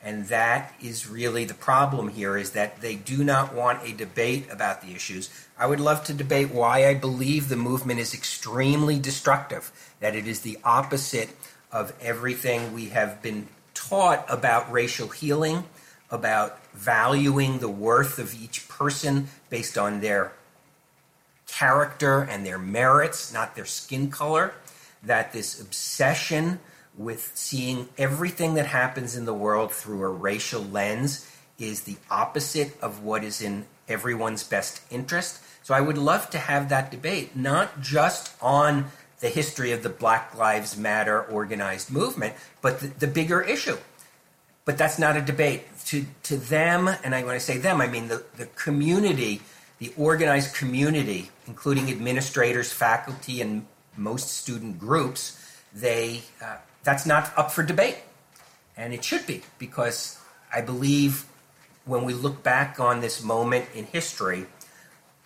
And 0.03 0.25
that 0.27 0.73
is 0.81 1.07
really 1.07 1.45
the 1.45 1.53
problem 1.53 2.07
here 2.07 2.35
is 2.35 2.51
that 2.51 2.81
they 2.81 2.95
do 2.95 3.23
not 3.23 3.53
want 3.53 3.87
a 3.87 3.93
debate 3.93 4.47
about 4.51 4.81
the 4.81 4.93
issues. 4.95 5.29
I 5.57 5.67
would 5.67 5.79
love 5.79 6.03
to 6.05 6.13
debate 6.13 6.51
why 6.51 6.87
I 6.87 6.95
believe 6.95 7.49
the 7.49 7.55
movement 7.55 7.99
is 7.99 8.13
extremely 8.13 8.97
destructive, 8.97 9.71
that 9.99 10.15
it 10.15 10.27
is 10.27 10.41
the 10.41 10.57
opposite 10.63 11.29
of 11.71 11.93
everything 12.01 12.73
we 12.73 12.89
have 12.89 13.21
been 13.21 13.47
taught 13.75 14.25
about 14.27 14.71
racial 14.71 15.07
healing 15.09 15.65
about 16.11 16.59
valuing 16.73 17.59
the 17.59 17.69
worth 17.69 18.19
of 18.19 18.35
each 18.35 18.67
person 18.67 19.29
based 19.49 19.77
on 19.77 20.01
their 20.01 20.33
character 21.47 22.21
and 22.21 22.45
their 22.45 22.59
merits, 22.59 23.33
not 23.33 23.55
their 23.55 23.65
skin 23.65 24.11
color. 24.11 24.53
That 25.03 25.33
this 25.33 25.59
obsession 25.59 26.59
with 26.97 27.31
seeing 27.35 27.89
everything 27.97 28.55
that 28.55 28.67
happens 28.67 29.15
in 29.15 29.25
the 29.25 29.33
world 29.33 29.71
through 29.71 30.03
a 30.03 30.09
racial 30.09 30.61
lens 30.61 31.29
is 31.57 31.81
the 31.83 31.97
opposite 32.09 32.77
of 32.81 33.03
what 33.03 33.23
is 33.23 33.41
in 33.41 33.65
everyone's 33.87 34.43
best 34.43 34.81
interest. 34.89 35.41
So 35.63 35.73
I 35.73 35.81
would 35.81 35.97
love 35.97 36.29
to 36.31 36.37
have 36.37 36.69
that 36.69 36.91
debate, 36.91 37.35
not 37.35 37.81
just 37.81 38.35
on 38.41 38.85
the 39.19 39.29
history 39.29 39.71
of 39.71 39.83
the 39.83 39.89
Black 39.89 40.35
Lives 40.35 40.75
Matter 40.75 41.21
organized 41.21 41.91
movement, 41.91 42.33
but 42.61 42.79
the, 42.79 42.87
the 42.87 43.07
bigger 43.07 43.41
issue 43.41 43.77
but 44.65 44.77
that's 44.77 44.99
not 44.99 45.17
a 45.17 45.21
debate. 45.21 45.63
To, 45.87 46.05
to 46.23 46.37
them, 46.37 46.87
and 47.03 47.13
when 47.13 47.35
I 47.35 47.39
say 47.39 47.57
them, 47.57 47.81
I 47.81 47.87
mean 47.87 48.07
the, 48.07 48.23
the 48.37 48.45
community, 48.45 49.41
the 49.79 49.93
organized 49.97 50.55
community, 50.55 51.29
including 51.47 51.89
administrators, 51.89 52.71
faculty, 52.71 53.41
and 53.41 53.65
most 53.97 54.29
student 54.29 54.79
groups, 54.79 55.37
they, 55.73 56.21
uh, 56.41 56.57
that's 56.83 57.05
not 57.05 57.31
up 57.37 57.51
for 57.51 57.63
debate. 57.63 57.97
And 58.77 58.93
it 58.93 59.03
should 59.03 59.27
be, 59.27 59.43
because 59.59 60.19
I 60.53 60.61
believe 60.61 61.25
when 61.85 62.03
we 62.03 62.13
look 62.13 62.43
back 62.43 62.79
on 62.79 63.01
this 63.01 63.23
moment 63.23 63.65
in 63.75 63.85
history, 63.85 64.45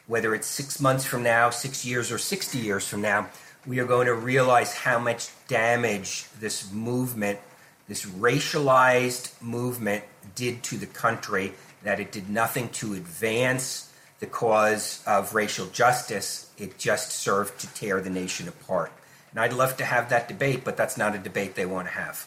whether 0.07 0.35
it's 0.35 0.47
six 0.47 0.79
months 0.79 1.05
from 1.05 1.23
now, 1.23 1.49
six 1.49 1.85
years, 1.85 2.11
or 2.11 2.17
60 2.17 2.57
years 2.57 2.87
from 2.87 3.01
now, 3.01 3.29
we 3.65 3.79
are 3.79 3.85
going 3.85 4.07
to 4.07 4.13
realize 4.13 4.75
how 4.75 4.99
much 4.99 5.29
damage 5.47 6.25
this 6.39 6.71
movement 6.71 7.39
this 7.87 8.05
racialized 8.05 9.39
movement 9.41 10.03
did 10.33 10.63
to 10.63 10.77
the 10.77 10.87
country, 10.87 11.53
that 11.83 11.99
it 11.99 12.11
did 12.11 12.29
nothing 12.29 12.69
to 12.69 12.93
advance 12.93 13.93
the 14.19 14.25
cause 14.25 15.03
of 15.05 15.35
racial 15.35 15.67
justice. 15.67 16.49
It 16.57 16.77
just 16.77 17.11
served 17.11 17.59
to 17.59 17.73
tear 17.73 18.01
the 18.01 18.09
nation 18.09 18.47
apart. 18.47 18.91
And 19.35 19.43
I'd 19.43 19.51
love 19.51 19.75
to 19.77 19.85
have 19.85 20.09
that 20.09 20.29
debate, 20.29 20.63
but 20.63 20.77
that's 20.77 20.97
not 20.97 21.13
a 21.13 21.17
debate 21.17 21.55
they 21.55 21.65
want 21.65 21.87
to 21.87 21.93
have. 21.93 22.25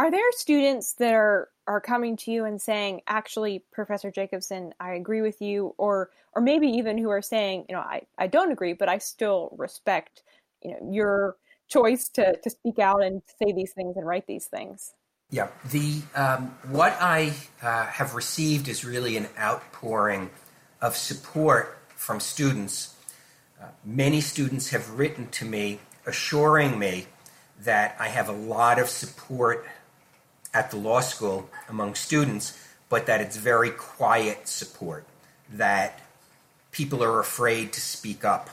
Are 0.00 0.10
there 0.10 0.32
students 0.32 0.94
that 0.94 1.14
are, 1.14 1.48
are 1.68 1.80
coming 1.80 2.16
to 2.16 2.32
you 2.32 2.44
and 2.44 2.60
saying, 2.60 3.02
actually, 3.06 3.62
Professor 3.70 4.10
Jacobson, 4.10 4.74
I 4.80 4.94
agree 4.94 5.22
with 5.22 5.40
you, 5.40 5.74
or 5.78 6.10
or 6.34 6.42
maybe 6.42 6.66
even 6.66 6.98
who 6.98 7.10
are 7.10 7.22
saying, 7.22 7.66
you 7.68 7.76
know, 7.76 7.80
I, 7.80 8.02
I 8.18 8.26
don't 8.26 8.50
agree, 8.50 8.72
but 8.72 8.88
I 8.88 8.98
still 8.98 9.54
respect, 9.56 10.24
you 10.62 10.72
know, 10.72 10.90
your 10.90 11.36
choice 11.68 12.08
to, 12.08 12.36
to 12.36 12.50
speak 12.50 12.80
out 12.80 13.04
and 13.04 13.22
say 13.38 13.52
these 13.52 13.70
things 13.72 13.96
and 13.96 14.04
write 14.04 14.26
these 14.26 14.46
things. 14.46 14.92
Yeah, 15.30 15.46
the 15.70 16.02
um, 16.16 16.56
what 16.68 16.96
I 17.00 17.32
uh, 17.62 17.86
have 17.86 18.16
received 18.16 18.66
is 18.66 18.84
really 18.84 19.16
an 19.16 19.28
outpouring 19.38 20.30
of 20.80 20.96
support 20.96 21.78
from 21.94 22.18
students. 22.18 22.93
Many 23.84 24.20
students 24.20 24.70
have 24.70 24.98
written 24.98 25.28
to 25.28 25.44
me 25.44 25.80
assuring 26.06 26.78
me 26.78 27.06
that 27.62 27.96
I 27.98 28.08
have 28.08 28.28
a 28.28 28.32
lot 28.32 28.78
of 28.78 28.88
support 28.88 29.66
at 30.52 30.70
the 30.70 30.76
law 30.76 31.00
school 31.00 31.48
among 31.68 31.94
students, 31.94 32.58
but 32.88 33.06
that 33.06 33.20
it's 33.20 33.36
very 33.36 33.70
quiet 33.70 34.46
support, 34.46 35.04
that 35.52 36.00
people 36.70 37.02
are 37.02 37.20
afraid 37.20 37.72
to 37.72 37.80
speak 37.80 38.24
up. 38.24 38.50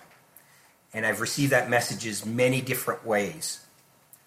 And 0.93 1.05
I've 1.05 1.21
received 1.21 1.51
that 1.51 1.69
messages 1.69 2.25
many 2.25 2.61
different 2.61 3.05
ways. 3.05 3.65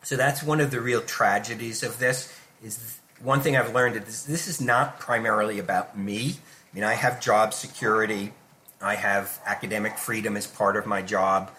So 0.02 0.16
that's 0.16 0.42
one 0.42 0.60
of 0.60 0.70
the 0.70 0.80
real 0.80 1.00
tragedies 1.00 1.82
of 1.82 1.98
this 1.98 2.32
is 2.62 2.98
one 3.22 3.40
thing 3.40 3.56
I've 3.56 3.74
learned 3.74 3.96
is 3.96 4.26
this 4.26 4.48
is 4.48 4.60
not 4.60 4.98
primarily 4.98 5.58
about 5.58 5.96
me. 5.98 6.36
I 6.72 6.74
mean, 6.74 6.84
I 6.84 6.94
have 6.94 7.20
job 7.20 7.54
security. 7.54 8.32
I 8.84 8.96
have 8.96 9.40
academic 9.46 9.96
freedom 9.96 10.36
as 10.36 10.46
part 10.46 10.76
of 10.76 10.84
my 10.84 11.00
job. 11.00 11.50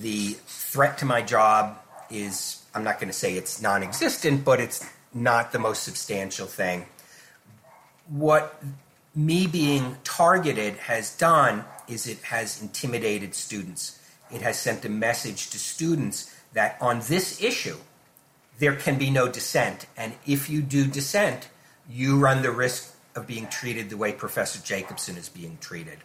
The 0.00 0.36
threat 0.46 0.98
to 0.98 1.04
my 1.04 1.22
job 1.22 1.78
is, 2.10 2.62
I'm 2.74 2.82
not 2.82 2.98
going 2.98 3.08
to 3.08 3.14
say 3.14 3.34
it's 3.34 3.62
non 3.62 3.82
existent, 3.82 4.44
but 4.44 4.58
it's 4.60 4.84
not 5.14 5.52
the 5.52 5.60
most 5.60 5.84
substantial 5.84 6.46
thing. 6.46 6.86
What 8.08 8.60
me 9.14 9.46
being 9.46 9.96
targeted 10.02 10.74
has 10.76 11.16
done 11.16 11.64
is 11.88 12.06
it 12.06 12.18
has 12.24 12.60
intimidated 12.60 13.34
students. 13.34 13.98
It 14.32 14.42
has 14.42 14.58
sent 14.58 14.84
a 14.84 14.88
message 14.88 15.50
to 15.50 15.58
students 15.58 16.34
that 16.52 16.76
on 16.80 17.00
this 17.06 17.40
issue, 17.40 17.76
there 18.58 18.74
can 18.74 18.98
be 18.98 19.10
no 19.10 19.28
dissent. 19.28 19.86
And 19.96 20.14
if 20.26 20.50
you 20.50 20.62
do 20.62 20.86
dissent, 20.86 21.48
you 21.88 22.18
run 22.18 22.42
the 22.42 22.50
risk 22.50 22.94
of 23.14 23.26
being 23.26 23.46
treated 23.46 23.88
the 23.88 23.96
way 23.96 24.12
Professor 24.12 24.60
Jacobson 24.60 25.16
is 25.16 25.28
being 25.28 25.58
treated. 25.60 25.98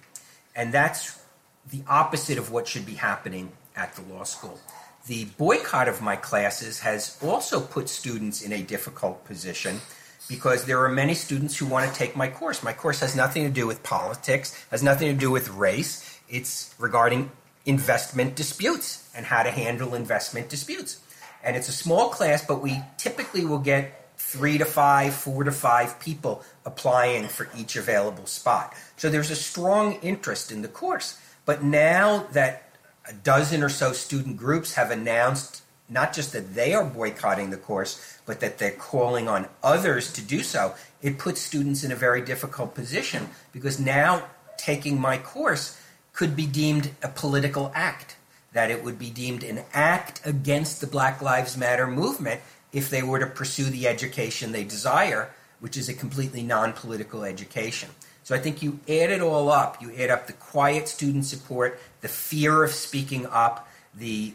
And 0.55 0.73
that's 0.73 1.21
the 1.69 1.83
opposite 1.87 2.37
of 2.37 2.51
what 2.51 2.67
should 2.67 2.85
be 2.85 2.95
happening 2.95 3.51
at 3.75 3.95
the 3.95 4.01
law 4.13 4.23
school. 4.23 4.59
The 5.07 5.25
boycott 5.37 5.87
of 5.87 6.01
my 6.01 6.15
classes 6.15 6.79
has 6.79 7.17
also 7.23 7.59
put 7.59 7.89
students 7.89 8.41
in 8.41 8.53
a 8.53 8.61
difficult 8.61 9.25
position 9.25 9.81
because 10.27 10.65
there 10.65 10.83
are 10.83 10.89
many 10.89 11.13
students 11.13 11.57
who 11.57 11.65
want 11.65 11.91
to 11.91 11.97
take 11.97 12.15
my 12.15 12.27
course. 12.27 12.63
My 12.63 12.73
course 12.73 12.99
has 12.99 13.15
nothing 13.15 13.43
to 13.43 13.49
do 13.49 13.65
with 13.65 13.81
politics, 13.83 14.55
has 14.69 14.83
nothing 14.83 15.07
to 15.07 15.19
do 15.19 15.31
with 15.31 15.49
race. 15.49 16.19
It's 16.29 16.73
regarding 16.77 17.31
investment 17.65 18.35
disputes 18.35 19.09
and 19.15 19.25
how 19.25 19.43
to 19.43 19.51
handle 19.51 19.95
investment 19.95 20.49
disputes. 20.49 20.99
And 21.43 21.55
it's 21.55 21.69
a 21.69 21.73
small 21.73 22.09
class, 22.09 22.45
but 22.45 22.61
we 22.61 22.81
typically 22.97 23.45
will 23.45 23.59
get 23.59 24.00
three 24.31 24.57
to 24.57 24.63
five, 24.65 25.13
four 25.13 25.43
to 25.43 25.51
five 25.51 25.99
people 25.99 26.41
applying 26.65 27.27
for 27.27 27.49
each 27.57 27.75
available 27.75 28.25
spot. 28.25 28.73
So 28.95 29.09
there's 29.09 29.29
a 29.29 29.35
strong 29.35 29.95
interest 29.95 30.53
in 30.53 30.61
the 30.61 30.69
course. 30.69 31.19
But 31.45 31.63
now 31.63 32.27
that 32.31 32.77
a 33.05 33.11
dozen 33.11 33.61
or 33.61 33.67
so 33.67 33.91
student 33.91 34.37
groups 34.37 34.75
have 34.75 34.89
announced 34.89 35.63
not 35.89 36.13
just 36.13 36.31
that 36.31 36.55
they 36.55 36.73
are 36.73 36.85
boycotting 36.85 37.49
the 37.49 37.57
course, 37.57 38.19
but 38.25 38.39
that 38.39 38.57
they're 38.57 38.71
calling 38.71 39.27
on 39.27 39.47
others 39.61 40.13
to 40.13 40.21
do 40.21 40.41
so, 40.43 40.73
it 41.01 41.19
puts 41.19 41.41
students 41.41 41.83
in 41.83 41.91
a 41.91 41.95
very 41.95 42.21
difficult 42.21 42.73
position 42.73 43.27
because 43.51 43.77
now 43.81 44.23
taking 44.57 44.97
my 44.97 45.17
course 45.17 45.77
could 46.13 46.37
be 46.37 46.45
deemed 46.45 46.91
a 47.03 47.09
political 47.09 47.69
act, 47.75 48.15
that 48.53 48.71
it 48.71 48.81
would 48.81 48.97
be 48.97 49.09
deemed 49.09 49.43
an 49.43 49.65
act 49.73 50.21
against 50.23 50.79
the 50.79 50.87
Black 50.87 51.21
Lives 51.21 51.57
Matter 51.57 51.87
movement 51.87 52.39
if 52.73 52.89
they 52.89 53.03
were 53.03 53.19
to 53.19 53.27
pursue 53.27 53.65
the 53.65 53.87
education 53.87 54.51
they 54.51 54.63
desire, 54.63 55.29
which 55.59 55.77
is 55.77 55.89
a 55.89 55.93
completely 55.93 56.43
non 56.43 56.73
political 56.73 57.23
education. 57.23 57.89
So 58.23 58.35
I 58.35 58.39
think 58.39 58.61
you 58.61 58.79
add 58.87 59.11
it 59.11 59.21
all 59.21 59.49
up. 59.49 59.81
You 59.81 59.93
add 59.97 60.09
up 60.09 60.27
the 60.27 60.33
quiet 60.33 60.87
student 60.87 61.25
support, 61.25 61.79
the 62.01 62.07
fear 62.07 62.63
of 62.63 62.71
speaking 62.71 63.25
up, 63.25 63.67
the 63.93 64.33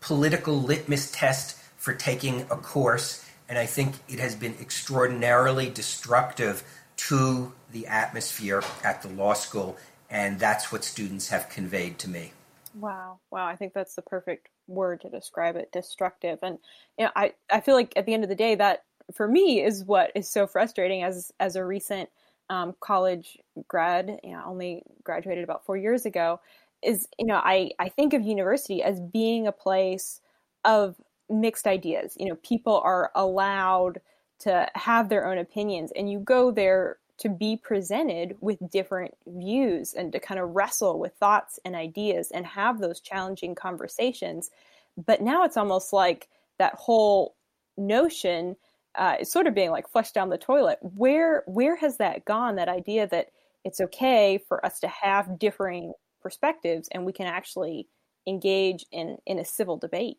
political 0.00 0.60
litmus 0.60 1.10
test 1.10 1.56
for 1.76 1.94
taking 1.94 2.42
a 2.42 2.56
course, 2.56 3.24
and 3.48 3.58
I 3.58 3.66
think 3.66 3.96
it 4.08 4.18
has 4.18 4.34
been 4.34 4.54
extraordinarily 4.60 5.70
destructive 5.70 6.62
to 6.96 7.52
the 7.72 7.86
atmosphere 7.86 8.62
at 8.84 9.02
the 9.02 9.08
law 9.08 9.32
school, 9.32 9.78
and 10.10 10.38
that's 10.38 10.70
what 10.70 10.84
students 10.84 11.28
have 11.28 11.48
conveyed 11.48 11.98
to 12.00 12.10
me. 12.10 12.32
Wow, 12.74 13.18
wow! 13.30 13.46
I 13.46 13.56
think 13.56 13.72
that's 13.72 13.94
the 13.94 14.02
perfect 14.02 14.48
word 14.70 15.00
to 15.02 15.10
describe 15.10 15.56
it: 15.56 15.72
destructive. 15.72 16.38
And 16.42 16.58
you 16.98 17.04
know, 17.04 17.10
I 17.16 17.34
I 17.50 17.60
feel 17.60 17.74
like 17.74 17.92
at 17.96 18.06
the 18.06 18.14
end 18.14 18.24
of 18.24 18.30
the 18.30 18.36
day, 18.36 18.54
that 18.54 18.84
for 19.14 19.28
me 19.28 19.62
is 19.62 19.84
what 19.84 20.12
is 20.14 20.28
so 20.28 20.46
frustrating 20.46 21.02
as 21.02 21.32
as 21.40 21.56
a 21.56 21.64
recent 21.64 22.08
um, 22.48 22.74
college 22.80 23.38
grad. 23.68 24.20
You 24.22 24.32
know, 24.32 24.42
only 24.46 24.82
graduated 25.04 25.44
about 25.44 25.64
four 25.64 25.76
years 25.76 26.06
ago. 26.06 26.40
Is 26.82 27.08
you 27.18 27.26
know, 27.26 27.40
I 27.42 27.70
I 27.78 27.88
think 27.88 28.14
of 28.14 28.22
university 28.22 28.82
as 28.82 29.00
being 29.00 29.46
a 29.46 29.52
place 29.52 30.20
of 30.64 30.96
mixed 31.28 31.66
ideas. 31.66 32.14
You 32.18 32.28
know, 32.28 32.36
people 32.36 32.80
are 32.84 33.10
allowed 33.14 34.00
to 34.40 34.68
have 34.74 35.08
their 35.08 35.26
own 35.26 35.38
opinions, 35.38 35.92
and 35.94 36.10
you 36.10 36.18
go 36.20 36.50
there 36.50 36.96
to 37.20 37.28
be 37.28 37.56
presented 37.56 38.36
with 38.40 38.58
different 38.70 39.14
views 39.26 39.92
and 39.92 40.10
to 40.12 40.18
kind 40.18 40.40
of 40.40 40.54
wrestle 40.54 40.98
with 40.98 41.12
thoughts 41.14 41.60
and 41.64 41.76
ideas 41.76 42.30
and 42.30 42.46
have 42.46 42.80
those 42.80 42.98
challenging 42.98 43.54
conversations. 43.54 44.50
But 44.96 45.20
now 45.20 45.44
it's 45.44 45.58
almost 45.58 45.92
like 45.92 46.28
that 46.58 46.74
whole 46.74 47.36
notion 47.76 48.56
uh, 48.94 49.16
is 49.20 49.30
sort 49.30 49.46
of 49.46 49.54
being 49.54 49.70
like 49.70 49.88
flushed 49.88 50.14
down 50.14 50.30
the 50.30 50.38
toilet. 50.38 50.78
Where 50.80 51.44
where 51.46 51.76
has 51.76 51.98
that 51.98 52.24
gone? 52.24 52.56
That 52.56 52.68
idea 52.68 53.06
that 53.06 53.28
it's 53.64 53.80
okay 53.80 54.42
for 54.48 54.64
us 54.64 54.80
to 54.80 54.88
have 54.88 55.38
differing 55.38 55.92
perspectives 56.22 56.88
and 56.90 57.04
we 57.04 57.12
can 57.12 57.26
actually 57.26 57.86
engage 58.26 58.86
in 58.90 59.18
in 59.26 59.38
a 59.38 59.44
civil 59.44 59.76
debate. 59.76 60.16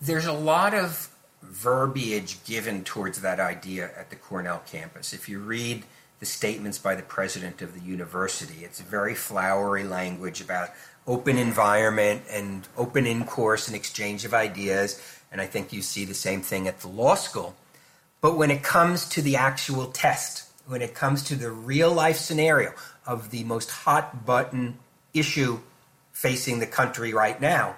There's 0.00 0.26
a 0.26 0.32
lot 0.32 0.74
of 0.74 1.08
verbiage 1.42 2.42
given 2.44 2.84
towards 2.84 3.20
that 3.20 3.40
idea 3.40 3.90
at 3.96 4.10
the 4.10 4.16
Cornell 4.16 4.62
campus. 4.66 5.12
If 5.12 5.28
you 5.28 5.40
read 5.40 5.84
the 6.20 6.26
statements 6.26 6.78
by 6.78 6.94
the 6.94 7.02
president 7.02 7.62
of 7.62 7.74
the 7.74 7.80
university, 7.80 8.64
it's 8.64 8.80
very 8.80 9.14
flowery 9.14 9.84
language 9.84 10.40
about 10.40 10.70
open 11.06 11.36
environment 11.36 12.22
and 12.30 12.66
open 12.76 13.06
in 13.06 13.24
course 13.24 13.66
and 13.66 13.76
exchange 13.76 14.24
of 14.24 14.32
ideas. 14.32 15.02
And 15.32 15.40
I 15.40 15.46
think 15.46 15.72
you 15.72 15.82
see 15.82 16.04
the 16.04 16.14
same 16.14 16.40
thing 16.42 16.68
at 16.68 16.80
the 16.80 16.88
law 16.88 17.16
school. 17.16 17.56
But 18.20 18.36
when 18.36 18.52
it 18.52 18.62
comes 18.62 19.08
to 19.10 19.22
the 19.22 19.36
actual 19.36 19.86
test, 19.86 20.48
when 20.66 20.80
it 20.80 20.94
comes 20.94 21.24
to 21.24 21.34
the 21.34 21.50
real 21.50 21.92
life 21.92 22.16
scenario 22.16 22.72
of 23.04 23.30
the 23.30 23.42
most 23.44 23.68
hot 23.68 24.24
button 24.24 24.78
issue 25.12 25.58
facing 26.12 26.60
the 26.60 26.66
country 26.66 27.12
right 27.12 27.40
now, 27.40 27.76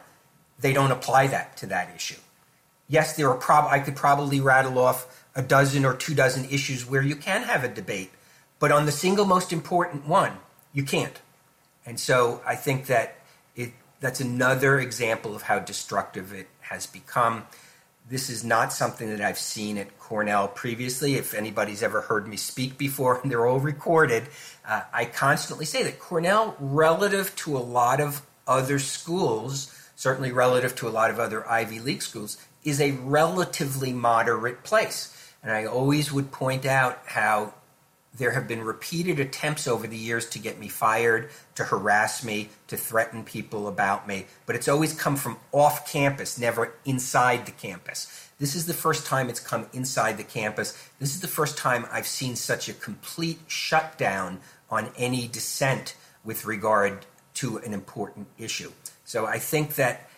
they 0.61 0.75
don't 0.75 0.93
apply 0.93 1.29
that 1.29 1.57
to 1.57 1.67
that 1.67 1.95
issue 1.97 2.21
yes, 2.89 3.17
there 3.17 3.29
are 3.31 3.37
prob- 3.37 3.71
I 3.71 3.81
could 3.81 3.97
probably 3.97 4.41
rattle 4.41 4.79
off 4.79 5.25
a 5.35 5.43
dozen 5.43 5.85
or 5.85 5.95
two 5.95 6.15
dozen 6.15 6.45
issues 6.47 6.89
where 6.89 7.03
you 7.03 7.17
can 7.17 7.43
have 7.43 7.65
a 7.65 7.69
debate, 7.69 8.11
but 8.59 8.71
on 8.71 8.87
the 8.87 8.93
single 8.93 9.25
most 9.25 9.53
important 9.53 10.07
one, 10.07 10.33
you 10.73 10.85
can't. 10.85 11.21
And 11.87 11.99
so 11.99 12.41
I 12.47 12.55
think 12.55 12.87
that 12.87 13.17
it 13.57 13.73
that's 14.01 14.21
another 14.21 14.79
example 14.79 15.35
of 15.35 15.43
how 15.43 15.59
destructive 15.59 16.33
it 16.33 16.49
has 16.61 16.87
become. 16.87 17.47
This 18.09 18.29
is 18.29 18.45
not 18.45 18.73
something 18.73 19.09
that 19.09 19.23
I've 19.23 19.39
seen 19.39 19.79
at 19.79 19.99
Cornell 19.99 20.49
previously. 20.49 21.15
If 21.15 21.33
anybody's 21.33 21.83
ever 21.83 22.03
heard 22.03 22.29
me 22.29 22.37
speak 22.37 22.77
before, 22.77 23.19
and 23.21 23.31
they're 23.31 23.47
all 23.47 23.61
recorded, 23.61 24.25
uh, 24.67 24.83
I 24.93 25.07
constantly 25.07 25.65
say 25.65 25.83
that 25.85 25.99
Cornell, 25.99 26.55
relative 26.61 27.35
to 27.37 27.57
a 27.57 27.61
lot 27.61 28.01
of 28.01 28.21
other 28.47 28.79
schools, 28.79 29.75
certainly 29.97 30.33
relative 30.33 30.75
to 30.77 30.89
a 30.89 30.91
lot 30.91 31.11
of 31.11 31.19
other 31.19 31.49
Ivy 31.49 31.81
League 31.81 32.03
schools, 32.03 32.37
is 32.65 32.81
a 32.81 32.93
relatively 32.93 33.93
moderate 33.93 34.65
place. 34.65 35.11
And 35.43 35.53
I 35.53 35.67
always 35.67 36.13
would 36.13 36.33
point 36.33 36.65
out 36.65 36.99
how 37.07 37.55
there 38.17 38.31
have 38.31 38.47
been 38.47 38.63
repeated 38.63 39.19
attempts 39.19 39.67
over 39.67 39.87
the 39.87 39.97
years 39.97 40.29
to 40.31 40.39
get 40.39 40.59
me 40.59 40.69
fired, 40.69 41.31
to 41.57 41.65
harass 41.65 42.25
me, 42.25 42.49
to 42.69 42.77
threaten 42.77 43.25
people 43.25 43.67
about 43.67 44.07
me, 44.07 44.27
but 44.47 44.55
it's 44.55 44.69
always 44.69 44.93
come 44.93 45.17
from 45.17 45.37
off 45.53 45.91
campus, 45.91 46.39
never 46.39 46.75
inside 46.85 47.45
the 47.45 47.53
campus. 47.53 48.31
This 48.39 48.55
is 48.55 48.67
the 48.67 48.75
first 48.75 49.07
time 49.07 49.29
it's 49.29 49.41
come 49.41 49.67
inside 49.73 50.17
the 50.17 50.25
campus. 50.25 50.79
This 51.01 51.15
is 51.15 51.21
the 51.21 51.29
first 51.29 51.59
time 51.59 51.87
I've 51.91 52.07
seen 52.07 52.37
such 52.37 52.69
a 52.69 52.73
complete 52.73 53.41
shutdown 53.49 54.41
on 54.71 54.91
any 54.97 55.27
dissent 55.27 55.97
with 56.25 56.45
regard 56.45 57.07
to 57.35 57.59
an 57.59 57.73
important 57.73 58.29
issue. 58.39 58.73
So 59.05 59.27
I 59.27 59.39
think 59.39 59.75
that 59.75 60.09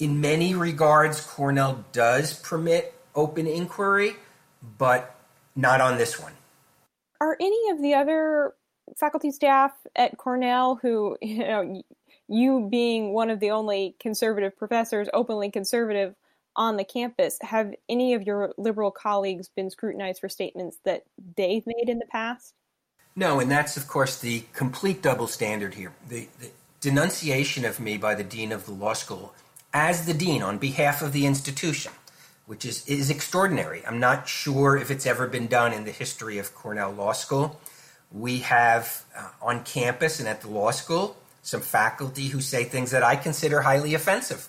in 0.00 0.20
many 0.20 0.54
regards, 0.54 1.20
Cornell 1.20 1.84
does 1.92 2.32
permit 2.32 2.94
open 3.14 3.46
inquiry, 3.46 4.16
but 4.78 5.14
not 5.54 5.80
on 5.80 5.98
this 5.98 6.18
one. 6.18 6.32
Are 7.20 7.36
any 7.38 7.70
of 7.70 7.82
the 7.82 7.94
other 7.94 8.54
faculty 8.96 9.30
staff 9.30 9.72
at 9.94 10.16
Cornell 10.16 10.78
who, 10.80 11.16
you 11.22 11.38
know, 11.38 11.82
you 12.28 12.68
being 12.70 13.12
one 13.12 13.30
of 13.30 13.40
the 13.40 13.50
only 13.50 13.94
conservative 14.00 14.56
professors, 14.56 15.08
openly 15.12 15.50
conservative 15.50 16.14
on 16.56 16.76
the 16.76 16.84
campus, 16.84 17.36
have 17.42 17.74
any 17.88 18.14
of 18.14 18.22
your 18.22 18.52
liberal 18.56 18.90
colleagues 18.90 19.48
been 19.48 19.70
scrutinized 19.70 20.20
for 20.20 20.28
statements 20.28 20.78
that 20.84 21.04
they've 21.36 21.66
made 21.66 21.88
in 21.88 21.98
the 21.98 22.06
past? 22.06 22.54
No, 23.14 23.40
and 23.40 23.50
that's, 23.50 23.76
of 23.76 23.86
course, 23.86 24.18
the 24.18 24.44
complete 24.54 25.02
double 25.02 25.26
standard 25.26 25.74
here. 25.74 25.92
The, 26.08 26.28
the 26.40 26.50
denunciation 26.80 27.64
of 27.64 27.80
me 27.80 27.98
by 27.98 28.14
the 28.14 28.24
dean 28.24 28.52
of 28.52 28.64
the 28.64 28.72
law 28.72 28.94
school 28.94 29.34
as 29.72 30.06
the 30.06 30.14
dean 30.14 30.42
on 30.42 30.58
behalf 30.58 31.02
of 31.02 31.12
the 31.12 31.26
institution 31.26 31.92
which 32.50 32.64
is, 32.64 32.84
is 32.88 33.10
extraordinary. 33.10 33.80
I'm 33.86 34.00
not 34.00 34.26
sure 34.26 34.76
if 34.76 34.90
it's 34.90 35.06
ever 35.06 35.28
been 35.28 35.46
done 35.46 35.72
in 35.72 35.84
the 35.84 35.92
history 35.92 36.38
of 36.38 36.52
Cornell 36.52 36.90
Law 36.90 37.12
School. 37.12 37.60
We 38.10 38.40
have 38.40 39.04
uh, 39.16 39.28
on 39.40 39.62
campus 39.62 40.18
and 40.18 40.28
at 40.28 40.40
the 40.40 40.48
law 40.48 40.72
school 40.72 41.16
some 41.42 41.60
faculty 41.60 42.26
who 42.26 42.40
say 42.40 42.64
things 42.64 42.90
that 42.90 43.04
I 43.04 43.14
consider 43.14 43.60
highly 43.60 43.94
offensive. 43.94 44.48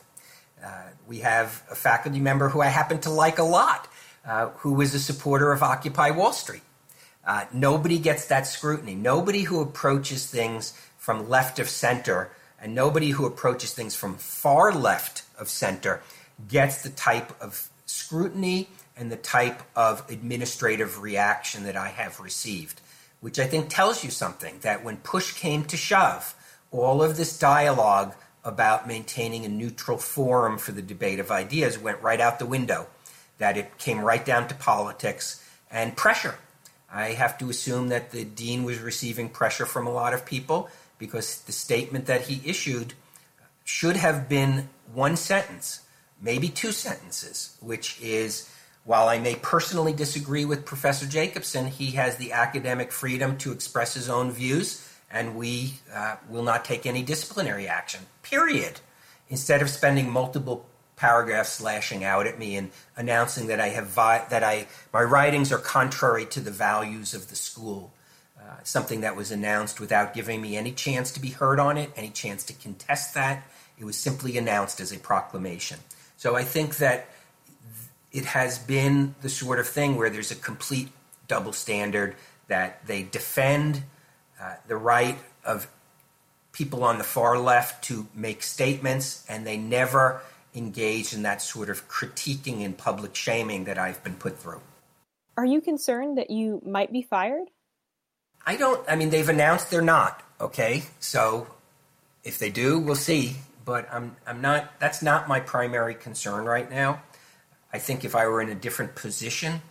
Uh, 0.66 0.86
we 1.06 1.20
have 1.20 1.64
a 1.70 1.76
faculty 1.76 2.20
member 2.20 2.50
who 2.50 2.60
I 2.60 2.70
happen 2.70 3.00
to 3.02 3.12
like 3.12 3.38
a 3.38 3.44
lot, 3.44 3.88
uh, 4.26 4.48
who 4.58 4.82
is 4.82 4.96
a 4.96 5.00
supporter 5.00 5.52
of 5.52 5.62
Occupy 5.62 6.10
Wall 6.10 6.34
Street. 6.34 6.64
Uh, 7.24 7.46
nobody 7.54 8.00
gets 8.00 8.26
that 8.26 8.48
scrutiny. 8.48 8.96
Nobody 8.96 9.44
who 9.44 9.62
approaches 9.62 10.26
things 10.26 10.74
from 10.98 11.30
left 11.30 11.60
of 11.60 11.70
center 11.70 12.32
and 12.62 12.76
nobody 12.76 13.10
who 13.10 13.26
approaches 13.26 13.74
things 13.74 13.96
from 13.96 14.16
far 14.16 14.72
left 14.72 15.24
of 15.38 15.50
center 15.50 16.02
gets 16.48 16.84
the 16.84 16.90
type 16.90 17.34
of 17.42 17.70
scrutiny 17.86 18.70
and 18.96 19.12
the 19.12 19.18
type 19.18 19.64
of 19.76 20.10
administrative 20.10 21.02
reaction 21.02 21.64
that 21.64 21.76
I 21.76 21.90
have 21.90 22.20
received, 22.20 22.80
which 23.20 23.40
I 23.40 23.48
think 23.48 23.70
tells 23.70 24.04
you 24.04 24.12
something 24.12 24.60
that 24.62 24.84
when 24.84 24.98
push 24.98 25.34
came 25.34 25.66
to 25.66 25.78
shove, 25.78 26.36
all 26.72 27.02
of 27.02 27.18
this 27.18 27.38
dialogue 27.38 28.14
about 28.44 28.88
maintaining 28.88 29.46
a 29.46 29.50
neutral 29.50 29.98
forum 29.98 30.58
for 30.58 30.72
the 30.72 30.82
debate 30.82 31.20
of 31.20 31.32
ideas 31.32 31.78
went 31.78 32.02
right 32.02 32.22
out 32.22 32.40
the 32.40 32.46
window, 32.46 32.88
that 33.38 33.58
it 33.58 33.78
came 33.78 34.00
right 34.00 34.26
down 34.26 34.48
to 34.48 34.56
politics 34.56 35.44
and 35.70 35.96
pressure. 35.96 36.36
I 36.92 37.10
have 37.10 37.38
to 37.38 37.50
assume 37.50 37.90
that 37.90 38.12
the 38.12 38.26
dean 38.26 38.64
was 38.64 38.80
receiving 38.80 39.30
pressure 39.30 39.66
from 39.66 39.88
a 39.88 39.92
lot 39.92 40.14
of 40.14 40.26
people 40.26 40.70
because 41.02 41.42
the 41.42 41.52
statement 41.52 42.06
that 42.06 42.22
he 42.22 42.50
issued 42.50 42.94
should 43.66 43.98
have 43.98 44.30
been 44.30 44.70
one 44.94 45.18
sentence 45.18 45.82
maybe 46.22 46.48
two 46.48 46.72
sentences, 46.72 47.58
which 47.60 48.00
is 48.02 48.50
while 48.86 49.10
I 49.10 49.20
may 49.20 49.36
personally 49.36 49.94
disagree 49.94 50.46
with 50.46 50.66
Professor 50.66 51.06
Jacobson, 51.06 51.68
he 51.68 51.92
has 51.92 52.18
the 52.18 52.32
academic 52.32 52.92
freedom 52.92 53.38
to 53.40 53.52
express 53.52 53.94
his 53.94 54.10
own 54.10 54.32
views, 54.32 54.88
and 55.12 55.36
we 55.36 55.74
uh, 55.94 56.16
will 56.30 56.44
not 56.44 56.64
take 56.64 56.86
any 56.86 57.04
disciplinary 57.04 57.68
action, 57.68 58.02
period. 58.24 58.80
Instead 59.30 59.62
of 59.62 59.70
spending 59.70 60.10
multiple 60.10 60.66
paragraphs 60.96 61.50
slashing 61.50 62.04
out 62.04 62.28
at 62.28 62.38
me 62.38 62.56
and 62.56 62.70
announcing 62.96 63.48
that 63.48 63.60
I 63.60 63.70
have 63.70 63.88
vi- 63.88 64.26
that 64.30 64.44
I 64.44 64.68
my 64.94 65.02
writings 65.02 65.52
are 65.52 65.58
contrary 65.58 66.26
to 66.28 66.40
the 66.40 66.52
values 66.52 67.14
of 67.14 67.30
the 67.30 67.36
school, 67.36 67.92
uh, 68.52 68.56
something 68.64 69.02
that 69.02 69.16
was 69.16 69.32
announced 69.32 69.80
without 69.80 70.14
giving 70.14 70.42
me 70.42 70.58
any 70.58 70.74
chance 70.74 71.12
to 71.12 71.22
be 71.22 71.30
heard 71.30 71.58
on 71.58 71.78
it, 71.78 71.90
any 71.96 72.10
chance 72.10 72.44
to 72.44 72.54
contest 72.54 73.14
that. 73.14 73.44
It 73.80 73.86
was 73.86 73.96
simply 73.96 74.38
announced 74.38 74.82
as 74.82 74.92
a 74.92 75.00
proclamation. 75.00 75.80
So 76.18 76.36
I 76.36 76.44
think 76.44 76.78
that 76.78 77.08
it 78.12 78.26
has 78.26 78.60
been 78.60 79.16
the 79.22 79.30
sort 79.30 79.60
of 79.60 79.68
thing 79.68 79.96
where 79.96 80.10
there's 80.10 80.32
a 80.32 80.36
complete 80.36 80.90
double 81.30 81.54
standard 81.54 82.16
that 82.48 82.86
they 82.86 83.04
defend 83.04 83.84
uh, 84.42 84.56
the 84.68 84.76
right 84.76 85.18
of 85.46 85.68
people 86.52 86.84
on 86.84 86.98
the 86.98 87.06
far 87.06 87.40
left 87.40 87.86
to 87.86 88.08
make 88.14 88.44
statements 88.44 89.26
and 89.30 89.48
they 89.48 89.56
never 89.56 90.22
engage 90.54 91.14
in 91.14 91.22
that 91.22 91.42
sort 91.42 91.70
of 91.70 91.88
critiquing 91.88 92.66
and 92.66 92.78
public 92.78 93.16
shaming 93.16 93.64
that 93.64 93.78
I've 93.78 94.04
been 94.04 94.16
put 94.16 94.38
through. 94.38 94.60
Are 95.38 95.46
you 95.46 95.62
concerned 95.62 96.18
that 96.18 96.30
you 96.30 96.62
might 96.66 96.92
be 96.92 97.02
fired? 97.02 97.48
I 98.46 98.56
don't, 98.56 98.84
I 98.90 98.96
mean, 98.96 99.10
they've 99.10 99.30
announced 99.30 99.70
they're 99.70 99.82
not, 99.82 100.24
okay? 100.40 100.84
So 101.00 101.48
if 102.24 102.40
they 102.40 102.50
do, 102.50 102.80
we'll 102.80 102.96
see 102.96 103.38
but 103.66 103.88
I'm 103.92 104.16
I'm 104.26 104.42
not. 104.42 104.80
That's 104.80 105.02
not 105.02 105.28
my 105.28 105.40
primary 105.40 105.96
concern 105.96 106.46
right 106.46 106.70
now. 106.70 107.02
I 107.74 107.80
think 107.80 108.04
if 108.04 108.16
I 108.16 108.28
were 108.28 108.42
in 108.42 108.50
a 108.50 108.56
different 108.56 108.96
position, 108.96 109.62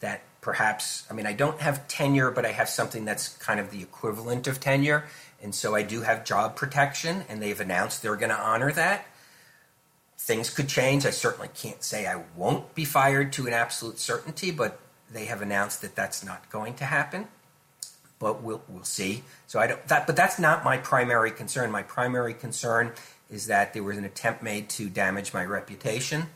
that 0.00 0.22
perhaps 0.40 1.06
I 1.10 1.14
mean 1.14 1.26
I 1.26 1.32
don't 1.32 1.60
have 1.60 1.86
tenure, 1.88 2.30
but 2.30 2.44
I 2.44 2.52
have 2.52 2.68
something 2.68 3.04
that's 3.04 3.28
kind 3.38 3.60
of 3.60 3.70
the 3.70 3.82
equivalent 3.82 4.46
of 4.46 4.60
tenure, 4.60 5.04
and 5.42 5.54
so 5.54 5.74
I 5.74 5.82
do 5.82 6.02
have 6.02 6.24
job 6.24 6.56
protection, 6.56 7.24
and 7.28 7.40
they've 7.40 7.60
announced 7.60 8.02
they're 8.02 8.16
going 8.16 8.30
to 8.30 8.40
honor 8.40 8.72
that. 8.72 9.06
Things 10.18 10.50
could 10.50 10.68
change. 10.68 11.06
I 11.06 11.10
certainly 11.10 11.48
can't 11.54 11.82
say 11.82 12.06
I 12.06 12.22
won't 12.36 12.74
be 12.74 12.84
fired 12.84 13.32
to 13.34 13.46
an 13.46 13.54
absolute 13.54 13.98
certainty, 13.98 14.50
but 14.50 14.78
they 15.10 15.24
have 15.24 15.40
announced 15.40 15.80
that 15.80 15.96
that's 15.96 16.22
not 16.22 16.50
going 16.50 16.74
to 16.74 16.84
happen. 16.84 17.26
But 18.20 18.42
we'll 18.42 18.62
we'll 18.68 18.84
see. 18.84 19.24
So 19.48 19.58
I 19.58 19.66
don't 19.66 19.88
that, 19.88 20.06
but 20.06 20.14
that's 20.14 20.38
not 20.38 20.62
my 20.62 20.76
primary 20.76 21.32
concern. 21.32 21.72
My 21.72 21.82
primary 21.82 22.34
concern 22.34 22.92
is 23.28 23.46
that 23.46 23.72
there 23.72 23.82
was 23.82 23.96
an 23.96 24.04
attempt 24.04 24.42
made 24.42 24.68
to 24.68 24.88
damage 24.88 25.34
my 25.34 25.44
reputation. 25.44 26.26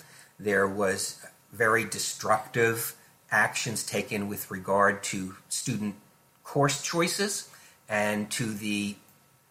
There 0.41 0.67
was 0.67 1.25
very 1.53 1.85
destructive 1.85 2.97
actions 3.31 3.85
taken 3.85 4.29
with 4.29 4.51
regard 4.51 5.03
to 5.05 5.37
student 5.49 5.95
course 6.43 6.83
choices 6.83 7.49
and 7.89 8.31
to 8.31 8.47
the 8.47 8.97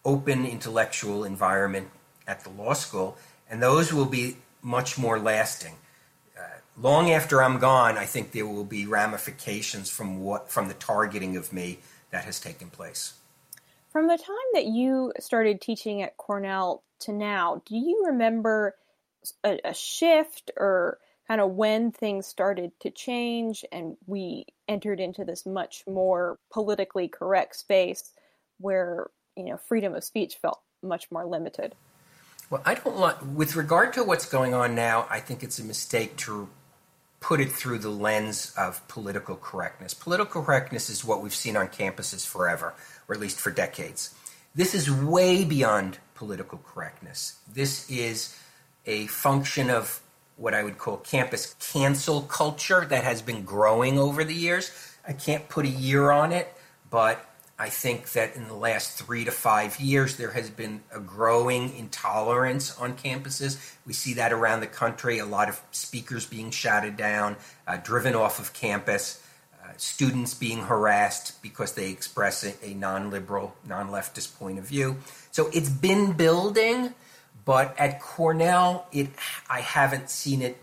open 0.04 0.44
intellectual 0.44 1.24
environment 1.24 1.88
at 2.26 2.42
the 2.44 2.50
law 2.50 2.72
school, 2.72 3.16
and 3.48 3.62
those 3.62 3.92
will 3.92 4.06
be 4.06 4.36
much 4.62 4.98
more 4.98 5.18
lasting. 5.18 5.74
Uh, 6.38 6.42
long 6.80 7.10
after 7.10 7.42
I'm 7.42 7.58
gone, 7.58 7.96
I 7.96 8.06
think 8.06 8.32
there 8.32 8.46
will 8.46 8.64
be 8.64 8.86
ramifications 8.86 9.90
from 9.90 10.20
what 10.20 10.50
from 10.50 10.68
the 10.68 10.74
targeting 10.74 11.36
of 11.36 11.52
me 11.52 11.78
that 12.14 12.24
has 12.24 12.38
taken 12.38 12.70
place. 12.70 13.14
From 13.90 14.06
the 14.06 14.16
time 14.16 14.50
that 14.54 14.66
you 14.66 15.12
started 15.18 15.60
teaching 15.60 16.00
at 16.00 16.16
Cornell 16.16 16.84
to 17.00 17.12
now, 17.12 17.60
do 17.66 17.76
you 17.76 18.04
remember 18.06 18.76
a, 19.42 19.58
a 19.64 19.74
shift 19.74 20.52
or 20.56 20.98
kind 21.26 21.40
of 21.40 21.50
when 21.50 21.90
things 21.90 22.28
started 22.28 22.70
to 22.80 22.90
change 22.90 23.64
and 23.72 23.96
we 24.06 24.46
entered 24.68 25.00
into 25.00 25.24
this 25.24 25.44
much 25.44 25.82
more 25.88 26.38
politically 26.52 27.08
correct 27.08 27.56
space 27.56 28.12
where 28.58 29.08
you 29.36 29.44
know 29.44 29.56
freedom 29.56 29.94
of 29.94 30.04
speech 30.04 30.36
felt 30.36 30.60
much 30.82 31.10
more 31.10 31.24
limited 31.24 31.74
well 32.50 32.62
i 32.66 32.74
don't 32.74 32.96
want 32.96 33.26
with 33.28 33.56
regard 33.56 33.94
to 33.94 34.04
what's 34.04 34.26
going 34.26 34.52
on 34.52 34.74
now 34.74 35.06
i 35.08 35.18
think 35.18 35.42
it's 35.42 35.58
a 35.58 35.64
mistake 35.64 36.14
to 36.16 36.48
put 37.24 37.40
it 37.40 37.50
through 37.50 37.78
the 37.78 37.88
lens 37.88 38.52
of 38.56 38.86
political 38.86 39.34
correctness 39.34 39.94
political 39.94 40.42
correctness 40.42 40.90
is 40.90 41.02
what 41.02 41.22
we've 41.22 41.34
seen 41.34 41.56
on 41.56 41.66
campuses 41.68 42.26
forever 42.26 42.74
or 43.08 43.14
at 43.14 43.20
least 43.20 43.40
for 43.40 43.50
decades. 43.50 44.14
This 44.54 44.74
is 44.74 44.90
way 44.90 45.44
beyond 45.44 45.98
political 46.14 46.58
correctness. 46.58 47.38
This 47.52 47.90
is 47.90 48.38
a 48.86 49.06
function 49.06 49.70
of 49.70 50.00
what 50.36 50.54
I 50.54 50.62
would 50.62 50.78
call 50.78 50.98
campus 50.98 51.54
cancel 51.72 52.22
culture 52.22 52.84
that 52.84 53.04
has 53.04 53.22
been 53.22 53.44
growing 53.44 53.98
over 53.98 54.24
the 54.24 54.34
years. 54.34 54.70
I 55.06 55.12
can't 55.12 55.48
put 55.48 55.64
a 55.64 55.68
year 55.68 56.10
on 56.10 56.32
it, 56.32 56.52
but 56.90 57.24
I 57.56 57.68
think 57.68 58.12
that 58.12 58.34
in 58.34 58.48
the 58.48 58.54
last 58.54 58.98
three 58.98 59.24
to 59.24 59.30
five 59.30 59.78
years, 59.78 60.16
there 60.16 60.32
has 60.32 60.50
been 60.50 60.82
a 60.92 60.98
growing 60.98 61.76
intolerance 61.76 62.76
on 62.78 62.96
campuses. 62.96 63.74
We 63.86 63.92
see 63.92 64.14
that 64.14 64.32
around 64.32 64.60
the 64.60 64.66
country, 64.66 65.18
a 65.18 65.26
lot 65.26 65.48
of 65.48 65.60
speakers 65.70 66.26
being 66.26 66.50
shouted 66.50 66.96
down, 66.96 67.36
uh, 67.66 67.76
driven 67.76 68.14
off 68.14 68.40
of 68.40 68.52
campus 68.52 69.24
students 69.76 70.34
being 70.34 70.62
harassed 70.62 71.40
because 71.42 71.72
they 71.72 71.90
express 71.90 72.44
a, 72.44 72.64
a 72.64 72.74
non 72.74 73.10
liberal, 73.10 73.54
non 73.66 73.88
leftist 73.88 74.38
point 74.38 74.58
of 74.58 74.64
view. 74.64 74.96
So 75.30 75.50
it's 75.52 75.68
been 75.68 76.12
building, 76.12 76.94
but 77.44 77.78
at 77.78 78.00
Cornell, 78.00 78.86
it 78.92 79.08
I 79.48 79.60
haven't 79.60 80.10
seen 80.10 80.42
it 80.42 80.58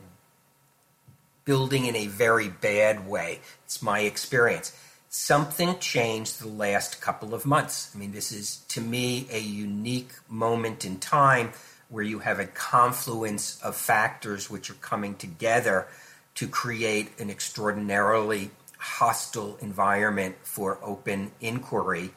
building 1.45 1.86
in 1.86 1.95
a 1.95 2.08
very 2.08 2.49
bad 2.49 3.08
way. 3.08 3.39
It's 3.65 3.82
my 3.82 4.01
experience. 4.01 4.77
Something 5.13 5.78
changed 5.80 6.39
the 6.39 6.47
last 6.47 7.02
couple 7.02 7.34
of 7.34 7.45
months. 7.45 7.91
I 7.93 7.97
mean, 7.97 8.13
this 8.13 8.32
is 8.32 8.60
to 8.69 8.80
me 8.80 9.28
a 9.30 9.39
unique 9.39 10.13
moment 10.30 10.86
in 10.86 11.00
time 11.00 11.52
where 11.89 12.02
you 12.02 12.19
have 12.19 12.39
a 12.39 12.45
confluence 12.45 13.62
of 13.62 13.76
factors 13.76 14.50
which 14.50 14.69
are 14.69 14.76
coming 14.76 15.15
together 15.15 15.89
to 16.36 16.47
create 16.47 17.19
an 17.19 17.30
extraordinarily 17.30 18.52
hostile 18.78 19.58
environment 19.60 20.38
for 20.43 20.80
open 20.82 21.34
inquiry 21.41 22.12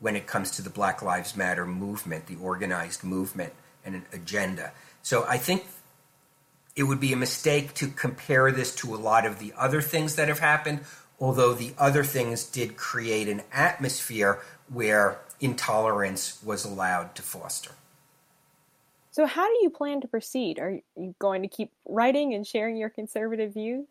when 0.00 0.14
it 0.14 0.26
comes 0.26 0.50
to 0.50 0.60
the 0.60 0.68
Black 0.68 1.00
Lives 1.00 1.34
Matter 1.34 1.64
movement, 1.64 2.26
the 2.26 2.36
organized 2.36 3.04
movement, 3.04 3.54
and 3.86 3.94
an 3.94 4.04
agenda. 4.12 4.72
So 5.02 5.24
I 5.26 5.38
think 5.38 5.64
it 6.76 6.82
would 6.82 7.00
be 7.00 7.14
a 7.14 7.16
mistake 7.16 7.72
to 7.74 7.88
compare 7.88 8.52
this 8.52 8.74
to 8.74 8.94
a 8.94 8.98
lot 8.98 9.24
of 9.24 9.38
the 9.38 9.54
other 9.56 9.80
things 9.80 10.16
that 10.16 10.28
have 10.28 10.40
happened, 10.40 10.80
although 11.20 11.54
the 11.54 11.72
other 11.78 12.04
things 12.04 12.44
did 12.44 12.76
create 12.76 13.28
an 13.28 13.42
atmosphere 13.52 14.40
where 14.72 15.18
intolerance 15.40 16.42
was 16.42 16.64
allowed 16.64 17.14
to 17.14 17.22
foster. 17.22 17.72
So, 19.10 19.26
how 19.26 19.46
do 19.46 19.58
you 19.62 19.70
plan 19.70 20.00
to 20.00 20.08
proceed? 20.08 20.58
Are 20.58 20.80
you 20.96 21.14
going 21.20 21.42
to 21.42 21.48
keep 21.48 21.70
writing 21.86 22.34
and 22.34 22.44
sharing 22.44 22.76
your 22.76 22.90
conservative 22.90 23.54
views? 23.54 23.86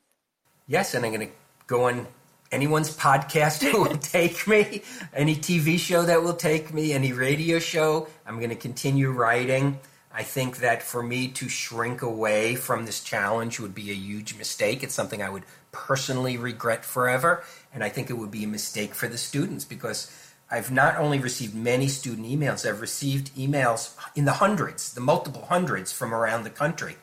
Yes, 0.67 0.93
and 0.93 1.05
I'm 1.05 1.13
going 1.13 1.27
to 1.27 1.33
go 1.65 1.87
on 1.87 2.07
anyone's 2.51 2.95
podcast 2.95 3.59
that 3.61 3.73
will 3.73 3.97
take 3.97 4.47
me, 4.47 4.81
any 5.13 5.35
TV 5.35 5.79
show 5.79 6.03
that 6.03 6.23
will 6.23 6.33
take 6.33 6.73
me, 6.73 6.93
any 6.93 7.13
radio 7.13 7.59
show. 7.59 8.07
I'm 8.25 8.37
going 8.37 8.49
to 8.49 8.55
continue 8.55 9.11
writing. 9.11 9.79
I 10.15 10.21
think 10.21 10.57
that 10.57 10.83
for 10.83 11.01
me 11.01 11.27
to 11.29 11.49
shrink 11.49 12.03
away 12.03 12.55
from 12.55 12.85
this 12.85 13.01
challenge 13.03 13.59
would 13.59 13.73
be 13.73 13.89
a 13.89 13.95
huge 13.95 14.37
mistake. 14.37 14.83
It's 14.83 14.93
something 14.93 15.23
I 15.23 15.29
would 15.29 15.43
personally 15.71 16.37
regret 16.37 16.85
forever. 16.85 17.43
And 17.73 17.83
I 17.83 17.89
think 17.89 18.11
it 18.11 18.13
would 18.13 18.29
be 18.29 18.43
a 18.43 18.47
mistake 18.47 18.93
for 18.93 19.07
the 19.07 19.17
students 19.17 19.65
because 19.65 20.11
I've 20.51 20.69
not 20.69 20.97
only 20.97 21.17
received 21.17 21.55
many 21.55 21.87
student 21.87 22.27
emails, 22.27 22.67
I've 22.67 22.79
received 22.79 23.35
emails 23.35 23.95
in 24.15 24.25
the 24.25 24.33
hundreds, 24.33 24.93
the 24.93 25.01
multiple 25.01 25.47
hundreds 25.49 25.91
from 25.91 26.13
around 26.13 26.43
the 26.43 26.51
country, 26.51 26.97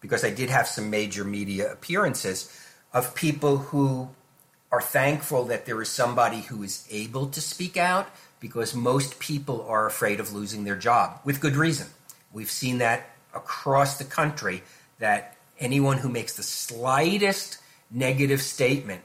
because 0.00 0.24
I 0.24 0.30
did 0.30 0.48
have 0.48 0.66
some 0.66 0.88
major 0.88 1.22
media 1.22 1.70
appearances 1.70 2.50
of 2.94 3.14
people 3.14 3.58
who 3.58 4.08
are 4.72 4.80
thankful 4.80 5.44
that 5.44 5.66
there 5.66 5.82
is 5.82 5.90
somebody 5.90 6.40
who 6.40 6.62
is 6.62 6.88
able 6.90 7.26
to 7.26 7.42
speak 7.42 7.76
out 7.76 8.08
because 8.40 8.74
most 8.74 9.18
people 9.18 9.66
are 9.68 9.86
afraid 9.86 10.18
of 10.18 10.32
losing 10.32 10.64
their 10.64 10.76
job 10.76 11.20
with 11.24 11.40
good 11.40 11.56
reason. 11.56 11.88
We've 12.34 12.50
seen 12.50 12.78
that 12.78 13.10
across 13.32 13.96
the 13.96 14.04
country 14.04 14.62
that 14.98 15.36
anyone 15.58 15.98
who 15.98 16.08
makes 16.08 16.36
the 16.36 16.42
slightest 16.42 17.58
negative 17.90 18.42
statement 18.42 19.02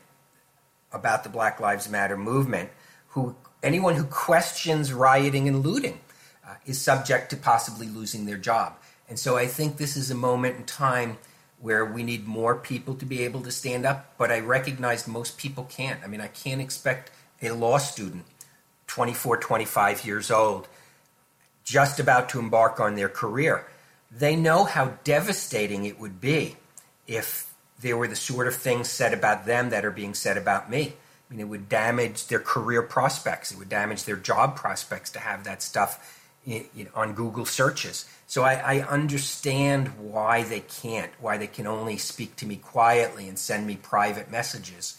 about 0.91 1.23
the 1.23 1.29
Black 1.29 1.59
Lives 1.59 1.87
Matter 1.87 2.17
movement, 2.17 2.69
who 3.09 3.35
anyone 3.61 3.95
who 3.95 4.03
questions 4.05 4.91
rioting 4.91 5.47
and 5.47 5.63
looting 5.63 5.99
uh, 6.45 6.55
is 6.65 6.81
subject 6.81 7.29
to 7.29 7.37
possibly 7.37 7.87
losing 7.87 8.25
their 8.25 8.37
job. 8.37 8.73
And 9.07 9.19
so 9.19 9.37
I 9.37 9.45
think 9.45 9.77
this 9.77 9.95
is 9.95 10.09
a 10.09 10.15
moment 10.15 10.57
in 10.57 10.63
time 10.65 11.17
where 11.59 11.85
we 11.85 12.03
need 12.03 12.25
more 12.25 12.55
people 12.55 12.95
to 12.95 13.05
be 13.05 13.23
able 13.23 13.41
to 13.41 13.51
stand 13.51 13.85
up, 13.85 14.13
but 14.17 14.31
I 14.31 14.39
recognize 14.39 15.07
most 15.07 15.37
people 15.37 15.65
can't. 15.65 15.99
I 16.03 16.07
mean, 16.07 16.21
I 16.21 16.27
can't 16.27 16.61
expect 16.61 17.11
a 17.41 17.51
law 17.51 17.77
student, 17.77 18.25
24, 18.87 19.37
25 19.37 20.05
years 20.05 20.31
old, 20.31 20.67
just 21.69 21.99
about 21.99 22.29
to 22.29 22.39
embark 22.39 22.79
on 22.79 22.95
their 22.95 23.09
career. 23.09 23.63
They 24.11 24.35
know 24.35 24.63
how 24.63 24.93
devastating 25.03 25.85
it 25.85 25.99
would 25.99 26.19
be 26.19 26.55
if 27.07 27.53
there 27.79 27.95
were 27.95 28.07
the 28.07 28.15
sort 28.15 28.47
of 28.47 28.55
things 28.55 28.89
said 28.89 29.13
about 29.13 29.45
them 29.45 29.69
that 29.69 29.85
are 29.85 29.91
being 29.91 30.15
said 30.15 30.35
about 30.35 30.69
me. 30.69 30.93
I 31.29 31.33
mean, 31.33 31.41
it 31.41 31.47
would 31.47 31.69
damage 31.69 32.25
their 32.25 32.39
career 32.39 32.81
prospects. 32.81 33.51
It 33.51 33.59
would 33.59 33.69
damage 33.69 34.05
their 34.05 34.15
job 34.15 34.55
prospects 34.55 35.11
to 35.11 35.19
have 35.19 35.43
that 35.43 35.61
stuff 35.61 36.25
in, 36.45 36.65
in, 36.75 36.87
on 36.95 37.13
Google 37.13 37.45
searches. 37.45 38.09
So 38.25 38.43
I, 38.43 38.53
I, 38.55 38.81
understand 38.81 39.89
why 39.99 40.43
they 40.43 40.61
can't, 40.61 41.11
why 41.19 41.37
they 41.37 41.47
can 41.47 41.67
only 41.67 41.97
speak 41.97 42.35
to 42.37 42.45
me 42.45 42.55
quietly 42.55 43.27
and 43.27 43.37
send 43.37 43.67
me 43.67 43.75
private 43.75 44.31
messages. 44.31 44.97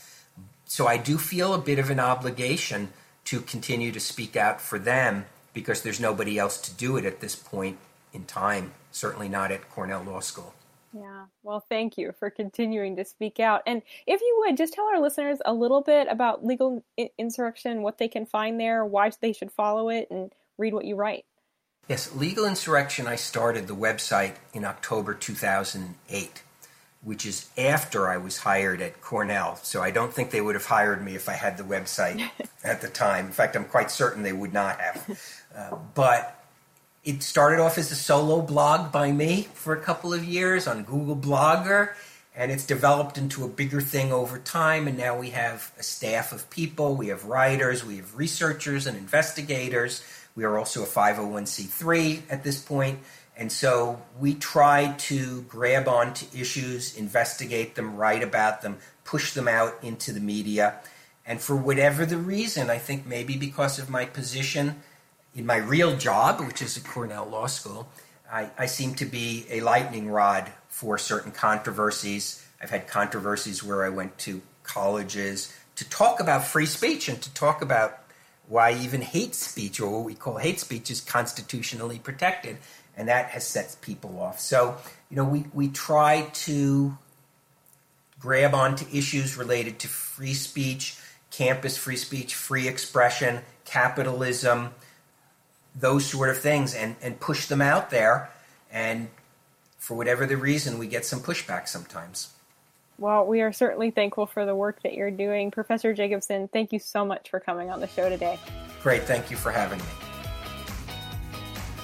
So 0.67 0.87
I 0.87 0.99
do 0.99 1.19
feel 1.19 1.53
a 1.53 1.59
bit 1.59 1.81
of 1.81 1.91
an 1.91 1.99
obligation 1.99 2.93
to 3.25 3.41
continue 3.41 3.91
to 3.91 4.01
speak 4.01 4.37
out 4.37 4.61
for 4.61 4.79
them 4.79 5.25
because 5.53 5.83
there's 5.83 6.01
nobody 6.01 6.39
else 6.39 6.61
to 6.63 6.75
do 6.75 6.97
it 6.97 7.05
at 7.05 7.21
this 7.21 7.37
point 7.37 7.79
in 8.13 8.25
time, 8.25 8.73
certainly 8.91 9.29
not 9.29 9.51
at 9.53 9.69
Cornell 9.71 10.03
Law 10.03 10.21
School. 10.21 10.55
Yeah. 10.93 11.27
Well, 11.45 11.65
thank 11.69 11.97
you 11.99 12.13
for 12.19 12.31
continuing 12.31 12.97
to 12.97 13.05
speak 13.05 13.39
out. 13.39 13.63
And 13.67 13.83
if 14.07 14.21
you 14.21 14.45
would, 14.45 14.57
just 14.57 14.73
tell 14.73 14.87
our 14.87 15.01
listeners 15.01 15.39
a 15.45 15.53
little 15.53 15.83
bit 15.83 16.09
about 16.11 16.45
legal 16.45 16.85
insurrection, 17.17 17.83
what 17.83 17.99
they 17.99 18.09
can 18.09 18.27
find 18.27 18.59
there, 18.59 18.85
why 18.85 19.11
they 19.21 19.33
should 19.33 19.53
follow 19.53 19.89
it, 19.89 20.09
and 20.11 20.33
read 20.59 20.75
what 20.75 20.85
you 20.85 20.97
write. 20.97 21.25
Yes, 21.89 22.15
Legal 22.15 22.45
Insurrection, 22.45 23.07
I 23.07 23.17
started 23.17 23.67
the 23.67 23.75
website 23.75 24.35
in 24.53 24.65
October 24.65 25.15
2008, 25.15 26.43
which 27.03 27.25
is 27.25 27.49
after 27.57 28.09
I 28.09 28.19
was 28.19 28.39
hired 28.39 28.83
at 28.83 29.01
Cornell. 29.01 29.57
So 29.63 29.83
I 29.83 29.91
don't 29.91 30.13
think 30.13 30.31
they 30.31 30.41
would 30.41 30.55
have 30.55 30.67
hired 30.67 31.03
me 31.03 31.15
if 31.15 31.29
I 31.29 31.33
had 31.33 31.57
the 31.57 31.63
website 31.63 32.29
at 32.65 32.83
the 32.83 32.89
time. 32.89 33.27
In 33.27 33.33
fact, 33.33 33.57
I'm 33.57 33.65
quite 33.65 33.91
certain 33.91 34.23
they 34.23 34.33
would 34.33 34.53
not 34.53 34.81
have. 34.81 35.37
Uh, 35.57 35.77
but 35.95 36.45
it 37.05 37.23
started 37.23 37.61
off 37.61 37.79
as 37.79 37.91
a 37.91 37.97
solo 37.97 38.43
blog 38.43 38.93
by 38.93 39.11
me 39.13 39.49
for 39.55 39.75
a 39.75 39.81
couple 39.81 40.13
of 40.13 40.25
years 40.25 40.67
on 40.67 40.83
Google 40.85 41.17
Blogger, 41.17 41.95
and 42.37 42.53
it's 42.53 42.67
developed 42.67 43.17
into 43.17 43.45
a 43.45 43.49
bigger 43.49 43.81
thing 43.81 44.13
over 44.13 44.39
time. 44.39 44.87
And 44.87 44.99
now 44.99 45.19
we 45.19 45.31
have 45.31 45.73
a 45.79 45.83
staff 45.83 46.33
of 46.33 46.51
people, 46.51 46.95
we 46.95 47.09
have 47.09 47.25
writers, 47.25 47.85
we 47.85 47.97
have 47.97 48.17
researchers 48.17 48.87
and 48.87 48.97
investigators. 48.97 50.05
We 50.37 50.45
are 50.45 50.59
also 50.59 50.83
a 50.83 50.87
501c3 50.87 52.23
at 52.31 52.45
this 52.45 52.63
point. 52.63 53.01
And 53.41 53.51
so 53.51 54.03
we 54.19 54.35
try 54.35 54.93
to 54.99 55.41
grab 55.49 55.89
onto 55.89 56.27
issues, 56.39 56.95
investigate 56.95 57.75
them, 57.75 57.97
write 57.97 58.23
about 58.23 58.61
them, 58.61 58.77
push 59.03 59.33
them 59.33 59.49
out 59.49 59.83
into 59.83 60.13
the 60.13 60.21
media. 60.21 60.75
And 61.25 61.41
for 61.41 61.57
whatever 61.57 62.05
the 62.05 62.19
reason, 62.19 62.69
I 62.69 62.77
think 62.77 63.07
maybe 63.07 63.39
because 63.39 63.79
of 63.79 63.89
my 63.89 64.05
position 64.05 64.83
in 65.35 65.47
my 65.47 65.57
real 65.57 65.97
job, 65.97 66.41
which 66.41 66.61
is 66.61 66.77
at 66.77 66.85
Cornell 66.85 67.25
Law 67.25 67.47
School, 67.47 67.89
I, 68.31 68.51
I 68.59 68.67
seem 68.67 68.95
to 68.97 69.07
be 69.07 69.47
a 69.49 69.63
lightning 69.63 70.11
rod 70.11 70.51
for 70.69 70.99
certain 70.99 71.33
controversies. 71.33 72.47
I've 72.61 72.69
had 72.69 72.89
controversies 72.89 73.65
where 73.65 73.85
I 73.85 73.89
went 73.89 74.19
to 74.19 74.43
colleges 74.65 75.51
to 75.77 75.89
talk 75.89 76.21
about 76.21 76.45
free 76.45 76.67
speech 76.67 77.09
and 77.09 77.21
to 77.23 77.33
talk 77.33 77.63
about 77.63 78.01
why 78.49 78.75
even 78.75 79.01
hate 79.01 79.35
speech, 79.35 79.81
or 79.81 79.91
what 79.91 80.05
we 80.05 80.15
call 80.15 80.37
hate 80.37 80.59
speech, 80.59 80.91
is 80.91 81.01
constitutionally 81.01 82.01
protected. 82.01 82.59
And 83.01 83.09
that 83.09 83.31
has 83.31 83.47
set 83.47 83.75
people 83.81 84.21
off. 84.21 84.41
So, 84.41 84.77
you 85.09 85.17
know, 85.17 85.25
we, 85.25 85.47
we 85.55 85.69
try 85.69 86.29
to 86.45 86.99
grab 88.21 88.53
onto 88.53 88.85
issues 88.95 89.39
related 89.39 89.79
to 89.79 89.89
free 89.89 90.35
speech, 90.35 90.99
campus 91.31 91.79
free 91.79 91.97
speech, 91.97 92.35
free 92.35 92.69
expression, 92.69 93.41
capitalism, 93.65 94.75
those 95.75 96.05
sort 96.05 96.29
of 96.29 96.37
things 96.37 96.75
and, 96.75 96.95
and 97.01 97.19
push 97.19 97.47
them 97.47 97.63
out 97.63 97.89
there. 97.89 98.29
And 98.71 99.09
for 99.79 99.97
whatever 99.97 100.27
the 100.27 100.37
reason, 100.37 100.77
we 100.77 100.87
get 100.87 101.07
some 101.07 101.21
pushback 101.21 101.69
sometimes. 101.69 102.35
Well, 102.99 103.27
we 103.27 103.41
are 103.41 103.51
certainly 103.51 103.91
thankful 103.93 104.27
for 104.27 104.45
the 104.45 104.55
work 104.55 104.83
that 104.83 104.93
you're 104.93 105.11
doing. 105.11 105.51
Professor 105.51 105.95
Jacobson, 105.95 106.49
thank 106.49 106.71
you 106.71 106.79
so 106.79 107.07
much 107.07 107.31
for 107.31 107.41
coming 107.41 107.71
on 107.71 107.81
the 107.81 107.89
show 107.89 108.11
today. 108.11 108.39
Great. 108.83 109.05
Thank 109.05 109.31
you 109.31 109.39
for 109.39 109.51
having 109.51 109.79
me. 109.79 110.10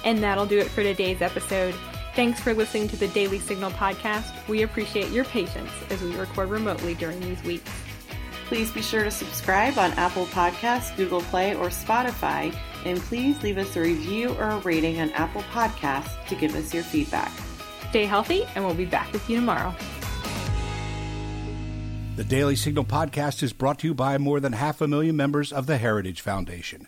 And 0.07 0.23
that'll 0.23 0.47
do 0.47 0.57
it 0.57 0.69
for 0.69 0.81
today's 0.81 1.21
episode. 1.21 1.75
Thanks 2.15 2.39
for 2.39 2.53
listening 2.53 2.87
to 2.87 2.95
the 2.95 3.09
Daily 3.09 3.37
Signal 3.37 3.69
podcast. 3.71 4.47
We 4.47 4.63
appreciate 4.63 5.11
your 5.11 5.25
patience 5.25 5.69
as 5.91 6.01
we 6.01 6.15
record 6.15 6.49
remotely 6.49 6.95
during 6.95 7.19
these 7.19 7.43
weeks. 7.43 7.69
Please 8.47 8.71
be 8.71 8.81
sure 8.81 9.03
to 9.03 9.11
subscribe 9.11 9.77
on 9.77 9.91
Apple 9.91 10.25
Podcasts, 10.27 10.95
Google 10.97 11.21
Play, 11.21 11.53
or 11.53 11.67
Spotify 11.67 12.57
and 12.85 12.99
please 12.99 13.41
leave 13.43 13.57
us 13.57 13.75
a 13.75 13.81
review 13.81 14.29
or 14.35 14.49
a 14.49 14.59
rating 14.59 15.01
on 15.01 15.09
Apple 15.11 15.41
Podcasts 15.43 16.25
to 16.27 16.35
give 16.35 16.55
us 16.55 16.73
your 16.73 16.83
feedback. 16.83 17.31
Stay 17.89 18.05
healthy, 18.05 18.45
and 18.55 18.65
we'll 18.65 18.73
be 18.73 18.85
back 18.85 19.11
with 19.11 19.29
you 19.29 19.37
tomorrow. 19.37 19.75
The 22.15 22.23
Daily 22.23 22.55
Signal 22.55 22.85
podcast 22.85 23.43
is 23.43 23.53
brought 23.53 23.79
to 23.79 23.87
you 23.87 23.93
by 23.93 24.17
more 24.17 24.39
than 24.39 24.53
half 24.53 24.81
a 24.81 24.87
million 24.87 25.15
members 25.15 25.53
of 25.53 25.67
the 25.67 25.77
Heritage 25.77 26.21
Foundation. 26.21 26.87